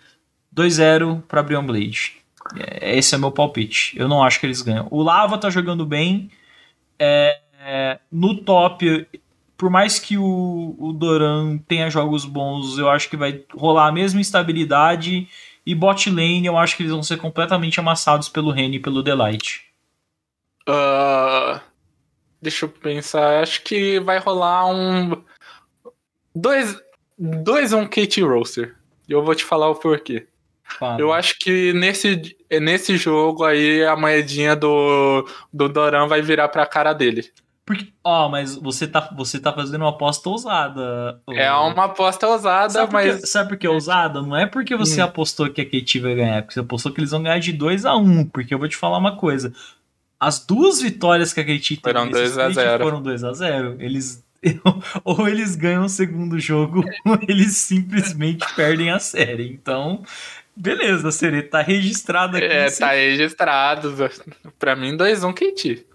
[0.56, 2.18] 2-0 para Brion Blade.
[2.56, 3.98] É, esse é meu palpite.
[4.00, 4.88] Eu não acho que eles ganham.
[4.92, 6.30] O Lava tá jogando bem.
[7.00, 9.08] É, é, no top,
[9.58, 13.92] por mais que o, o Doran tenha jogos bons, eu acho que vai rolar a
[13.92, 15.28] mesma instabilidade.
[15.66, 19.02] E bot lane, eu acho que eles vão ser completamente amassados pelo Rene e pelo
[19.02, 19.66] Delight.
[20.68, 21.60] Uh,
[22.42, 23.42] deixa eu pensar.
[23.42, 25.24] Acho que vai rolar um.
[26.36, 26.80] Dois,
[27.18, 28.76] dois um Kate Roaster.
[29.08, 30.28] E eu vou te falar o porquê.
[30.64, 31.00] Fala.
[31.00, 36.66] Eu acho que nesse, nesse jogo aí a moedinha do, do Doran vai virar pra
[36.66, 37.32] cara dele.
[37.66, 41.20] Porque, ó, mas você tá, você tá fazendo uma aposta ousada.
[41.30, 43.12] É uma aposta ousada, sabe mas.
[43.14, 44.22] Porque, sabe por que é ousada?
[44.22, 45.06] Não é porque você hum.
[45.06, 47.52] apostou que a KT vai ganhar, é porque você apostou que eles vão ganhar de
[47.52, 49.52] 2 a 1 um, Porque eu vou te falar uma coisa.
[50.20, 53.78] As duas vitórias que a KT teve foram 2 a 0 foram 2 a 0
[53.80, 54.24] Eles.
[55.04, 59.50] ou eles ganham o segundo jogo, ou eles simplesmente perdem a série.
[59.52, 60.04] Então,
[60.56, 62.46] beleza, Sere, tá registrado aqui.
[62.46, 63.96] É, tá registrado.
[64.60, 65.95] Pra mim, 2-1 um, KT.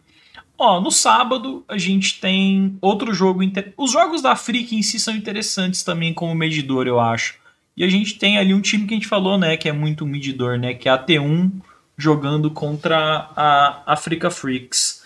[0.63, 3.43] Ó, no sábado a gente tem outro jogo.
[3.43, 3.73] Inter...
[3.79, 7.39] Os jogos da Africa em si são interessantes também como medidor, eu acho.
[7.75, 10.05] E a gente tem ali um time que a gente falou, né, que é muito
[10.05, 11.51] medidor, né, que é a T1
[11.97, 15.03] jogando contra a Africa Freaks.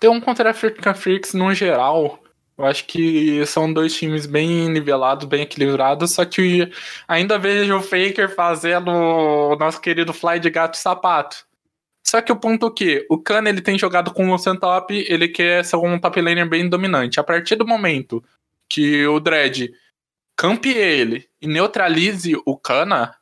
[0.00, 2.18] T1 contra a Africa Freaks no geral,
[2.56, 6.72] eu acho que são dois times bem nivelados, bem equilibrados, só que
[7.06, 11.44] ainda vejo o Faker fazendo o nosso querido fly de gato e sapato.
[12.08, 15.26] Só que o ponto é que o Khan ele tem jogado com o Santop, ele
[15.26, 17.18] quer ser um top laner bem dominante.
[17.18, 18.22] A partir do momento
[18.68, 19.72] que o Dredd
[20.36, 23.12] campe ele e neutralize o Kana,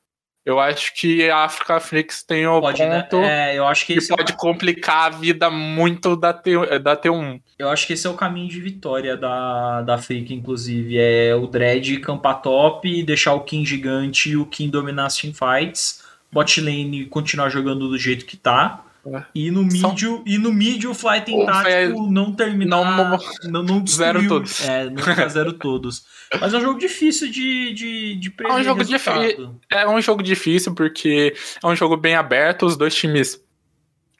[0.44, 3.52] eu acho que a Africa Flix tem o pode, ponto né?
[3.54, 4.38] é, eu acho que, que pode é o...
[4.38, 7.40] complicar a vida muito da, T, da T1.
[7.58, 10.98] Eu acho que esse é o caminho de vitória da, da Africa, inclusive.
[10.98, 16.03] É o Dredd campar top, deixar o King gigante e o King dominar as teamfights
[16.34, 18.84] bot lane continuar jogando do jeito que tá.
[19.06, 19.22] É.
[19.34, 20.22] E no mid, São...
[20.24, 21.86] e no mid o Fly tentar é...
[21.86, 22.78] tipo, não terminar.
[22.80, 23.18] Não,
[23.50, 24.66] não, não zero todos.
[24.66, 26.04] É, não ficar zero todos.
[26.40, 28.54] Mas é um jogo difícil de, de, de prever.
[28.54, 29.60] É um jogo difícil.
[29.70, 33.44] É um jogo difícil porque é um jogo bem aberto, os dois times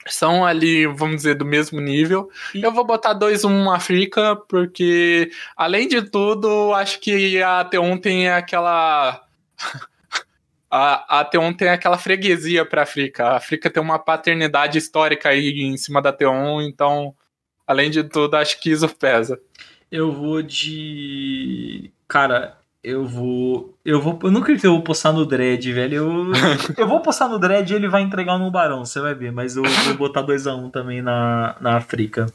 [0.06, 2.30] são ali, vamos dizer, do mesmo nível.
[2.54, 2.62] E...
[2.62, 9.22] Eu vou botar 2-1 África, porque, além de tudo, acho que a T1 tem aquela
[10.76, 13.24] a, a T1 tem aquela freguesia para a África.
[13.24, 17.14] A África tem uma paternidade histórica aí em cima da T1, então,
[17.64, 19.40] além de tudo, acho que isso pesa.
[19.88, 21.92] Eu vou de.
[22.08, 23.78] Cara, eu vou.
[23.84, 24.18] Eu vou.
[24.24, 25.94] Eu não acredito que eu vou postar no Dread, velho.
[25.94, 26.32] Eu,
[26.76, 29.30] eu vou postar no Dread e ele vai entregar no Barão, você vai ver.
[29.30, 32.26] Mas eu vou botar 2x1 um também na, na África.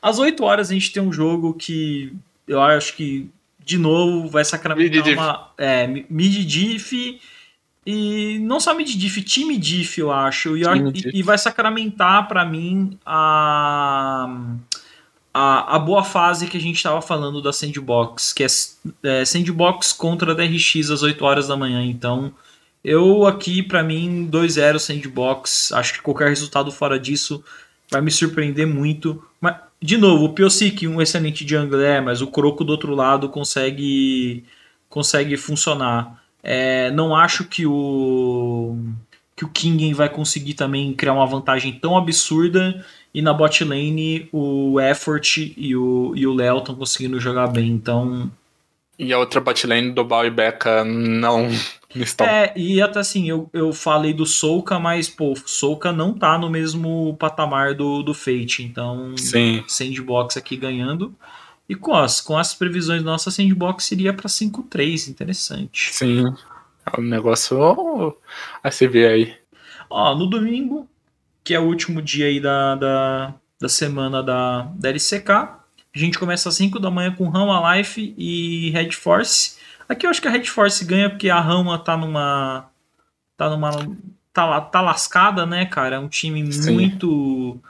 [0.00, 2.14] Às 8 horas a gente tem um jogo que
[2.46, 3.28] eu acho que,
[3.58, 5.50] de novo, vai sacramentar uma.
[5.58, 7.18] É, mid-diff
[7.86, 10.56] e não só mid-diff, time diff, eu acho.
[10.56, 10.62] E,
[11.14, 14.28] e, vai sacramentar para mim a,
[15.32, 18.46] a, a, boa fase que a gente estava falando da Sandbox, que é,
[19.02, 21.82] é, Sandbox contra DRX às 8 horas da manhã.
[21.82, 22.32] Então,
[22.84, 25.72] eu aqui, para mim, 2-0 Sandbox.
[25.72, 27.42] Acho que qualquer resultado fora disso
[27.90, 29.24] vai me surpreender muito.
[29.40, 33.30] Mas, de novo, o Piosik, um excelente jungler, é, mas o Croco do outro lado
[33.30, 34.44] consegue,
[34.86, 36.19] consegue funcionar.
[36.42, 38.76] É, não acho que o
[39.36, 44.28] que o Kingen vai conseguir também criar uma vantagem tão absurda e na bot lane
[44.32, 48.30] o Effort e o e o Léo estão conseguindo jogar bem, então
[48.98, 51.48] e a outra bot lane do Bal e Becca não
[51.94, 52.26] estão.
[52.26, 56.50] É, e até assim, eu, eu falei do Souka, mas pô, Souka não tá no
[56.50, 59.64] mesmo patamar do, do Fate, então Sim.
[59.66, 61.14] Sandbox aqui ganhando.
[61.70, 65.94] E com as, com as previsões nossa sandbox iria para 5-3, interessante.
[65.94, 66.24] Sim.
[66.84, 68.16] É um negócio
[68.60, 69.36] a se ver aí.
[69.88, 70.88] Ó, no domingo,
[71.44, 75.58] que é o último dia aí da, da, da semana da, da LCK, a
[75.94, 79.56] gente começa às 5 da manhã com Rama Life e Red Force.
[79.88, 82.68] Aqui eu acho que a Red Force ganha porque a Rama tá numa.
[83.36, 83.70] tá numa.
[84.32, 85.94] tá, tá lascada, né, cara?
[85.94, 86.72] É um time Sim.
[86.72, 87.60] muito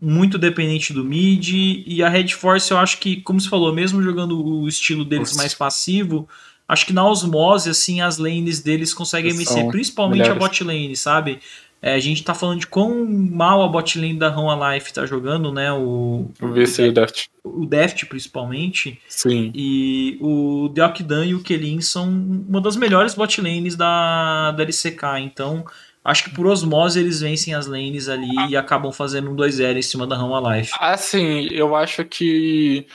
[0.00, 1.50] muito dependente do mid.
[1.86, 5.30] E a Red Force, eu acho que, como você falou, mesmo jogando o estilo deles
[5.30, 5.42] Nossa.
[5.42, 6.28] mais passivo,
[6.68, 10.42] acho que na osmose, assim, as lanes deles conseguem vencer, principalmente melhores.
[10.42, 11.40] a bot lane, sabe?
[11.84, 15.04] É, a gente tá falando de quão mal a bot lane da Home Alive tá
[15.04, 15.72] jogando, né?
[15.72, 17.28] O, o VC e o Deft.
[17.42, 19.00] O Deft, principalmente.
[19.08, 19.50] Sim.
[19.52, 25.02] E o Deokdan e o Kelin são uma das melhores bot lanes da, da LCK.
[25.22, 25.64] Então,
[26.04, 28.48] Acho que por osmose eles vencem as lanes ali ah.
[28.50, 30.72] e acabam fazendo um 2-0 em cima da Rama Life.
[30.80, 32.86] Assim, eu acho que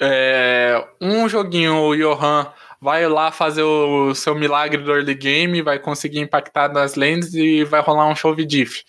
[0.00, 5.78] é, um joguinho o Johan vai lá fazer o seu milagre do early game, vai
[5.78, 8.84] conseguir impactar nas lanes e vai rolar um show diff.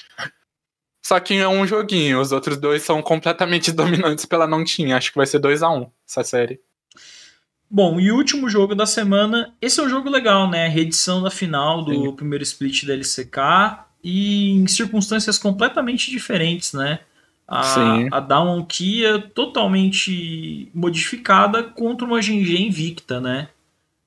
[1.05, 4.95] Só que é um joguinho, os outros dois são completamente dominantes pela não tinha.
[4.95, 6.61] Acho que vai ser 2 a 1 um, essa série.
[7.73, 10.67] Bom, e o último jogo da semana, esse é um jogo legal, né?
[10.67, 12.15] Reedição da final do Sim.
[12.17, 13.37] primeiro split da LCK
[14.03, 16.99] e em circunstâncias completamente diferentes, né?
[17.47, 18.09] A, Sim.
[18.11, 23.47] a Down Kia totalmente modificada contra uma GG invicta, né?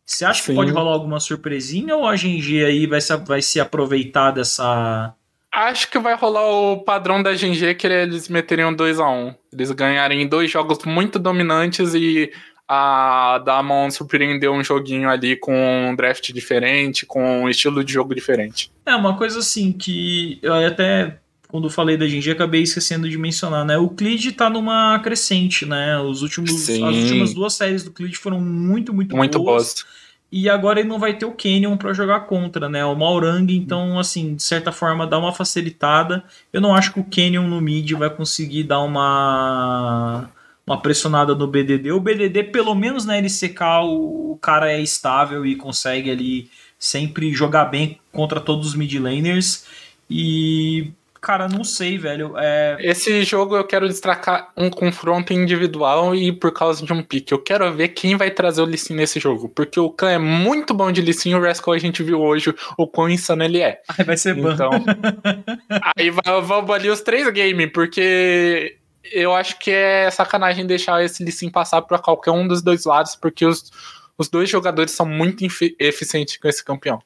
[0.05, 0.53] Você acha Sim.
[0.53, 5.15] que pode rolar alguma surpresinha ou a GG aí vai se, vai se aproveitar dessa.
[5.51, 9.35] Acho que vai rolar o padrão da GG que eles meteriam 2 a 1 um.
[9.51, 12.31] Eles ganharem dois jogos muito dominantes e
[12.69, 15.55] a Damon surpreendeu um joguinho ali com
[15.91, 18.71] um draft diferente, com um estilo de jogo diferente.
[18.87, 23.65] É, uma coisa assim que eu até quando falei da Genji acabei esquecendo de mencionar,
[23.65, 23.79] né?
[23.79, 25.97] O Clid tá numa crescente, né?
[26.01, 29.75] Os últimos, as últimas duas séries do Clid foram muito, muito, muito boas.
[29.75, 29.87] boas.
[30.33, 32.85] E agora ele não vai ter o Canyon para jogar contra, né?
[32.85, 36.25] O Maurang, então, assim, de certa forma, dá uma facilitada.
[36.53, 40.29] Eu não acho que o Canyon no mid vai conseguir dar uma
[40.67, 41.93] uma pressionada no BDD.
[41.93, 47.67] O BDD, pelo menos na LCK, o, cara é estável e consegue ali sempre jogar
[47.67, 49.67] bem contra todos os mid laners.
[50.11, 50.91] E,
[51.21, 52.35] cara, não sei, velho.
[52.37, 52.77] É...
[52.81, 57.33] Esse jogo eu quero destacar um confronto individual e por causa de um pique.
[57.33, 59.49] Eu quero ver quem vai trazer o Lissin nesse jogo.
[59.49, 62.55] Porque o Khan é muito bom de Lissin e o Rascal a gente viu hoje
[62.77, 63.81] o quão insano ele é.
[63.97, 64.51] Aí vai ser bom.
[64.51, 64.71] Então,
[65.97, 68.77] aí vamos ali os três games, porque
[69.13, 73.17] eu acho que é sacanagem deixar esse Lee passar para qualquer um dos dois lados,
[73.17, 73.71] porque os,
[74.17, 75.45] os dois jogadores são muito
[75.79, 77.03] eficientes com esse campeão.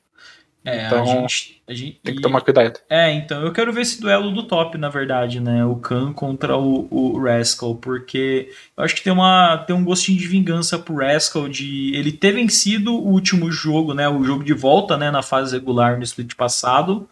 [0.65, 2.79] É, então, a gente, a gente, tem que tomar cuidado.
[2.91, 5.65] É, então, eu quero ver esse duelo do top, na verdade, né?
[5.65, 10.19] O Khan contra o, o Rascal, porque eu acho que tem, uma, tem um gostinho
[10.19, 14.09] de vingança pro Rascal de ele ter vencido o último jogo, né?
[14.09, 15.11] O jogo de volta, né?
[15.11, 17.09] Na fase regular no split passado,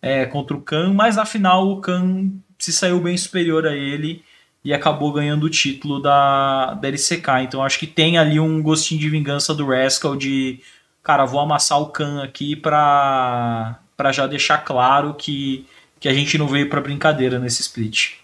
[0.00, 4.22] é, contra o Khan, mas na final o Khan se saiu bem superior a ele
[4.64, 7.42] e acabou ganhando o título da, da LCK.
[7.42, 10.60] Então acho que tem ali um gostinho de vingança do Rascal de,
[11.02, 15.66] cara, vou amassar o Khan aqui pra, pra já deixar claro que,
[15.98, 18.18] que a gente não veio pra brincadeira nesse split.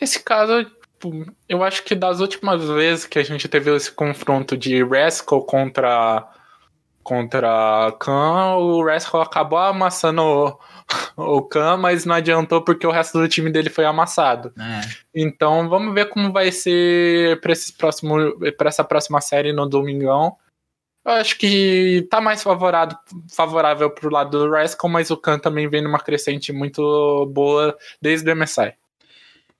[0.00, 4.56] Nesse caso, tipo, eu acho que das últimas vezes que a gente teve esse confronto
[4.56, 6.28] de Rascal contra
[7.04, 10.58] contra Khan, o Rascal acabou amassando
[11.16, 14.52] o Khan, mas não adiantou porque o resto do time dele foi amassado.
[14.58, 14.80] É.
[15.14, 20.36] Então vamos ver como vai ser para essa próxima série no domingão.
[21.04, 22.96] Eu acho que tá mais favorável,
[23.30, 28.32] favorável pro lado do Rascal, mas o Khan também vem numa crescente muito boa desde
[28.32, 28.72] o MSI.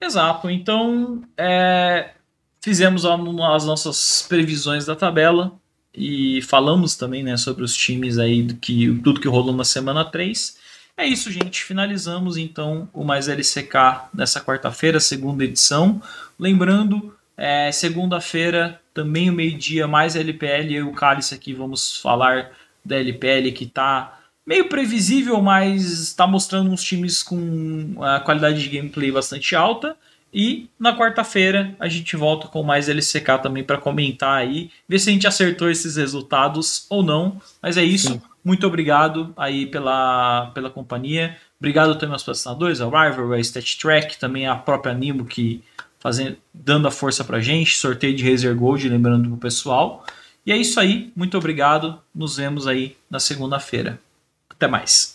[0.01, 0.49] Exato.
[0.49, 2.09] Então é,
[2.59, 5.53] fizemos as nossas previsões da tabela
[5.97, 10.03] e falamos também né, sobre os times aí do que tudo que rolou na semana
[10.03, 10.57] 3.
[10.97, 11.63] É isso, gente.
[11.63, 16.01] Finalizamos então o Mais LCK dessa quarta-feira, segunda edição.
[16.39, 20.73] Lembrando, é, segunda-feira, também o meio-dia, mais LPL.
[20.73, 22.51] Eu e o Cálice aqui vamos falar
[22.83, 28.69] da LPL que está meio previsível, mas está mostrando uns times com a qualidade de
[28.69, 29.97] gameplay bastante alta.
[30.37, 35.09] E na quarta-feira a gente volta com mais LCK também para comentar aí, ver se
[35.09, 37.41] a gente acertou esses resultados ou não.
[37.61, 38.09] Mas é isso.
[38.09, 38.21] Sim.
[38.43, 41.37] Muito obrigado aí pela, pela companhia.
[41.57, 45.63] Obrigado também aos patrocinadores, a Rival, a Stat Track, também a própria Nimo que
[45.99, 47.77] fazendo, dando a força pra gente.
[47.77, 50.05] Sorteio de Razer Gold, lembrando pro pessoal.
[50.45, 51.13] E é isso aí.
[51.15, 51.97] Muito obrigado.
[52.13, 53.97] Nos vemos aí na segunda-feira.
[54.49, 55.14] Até mais.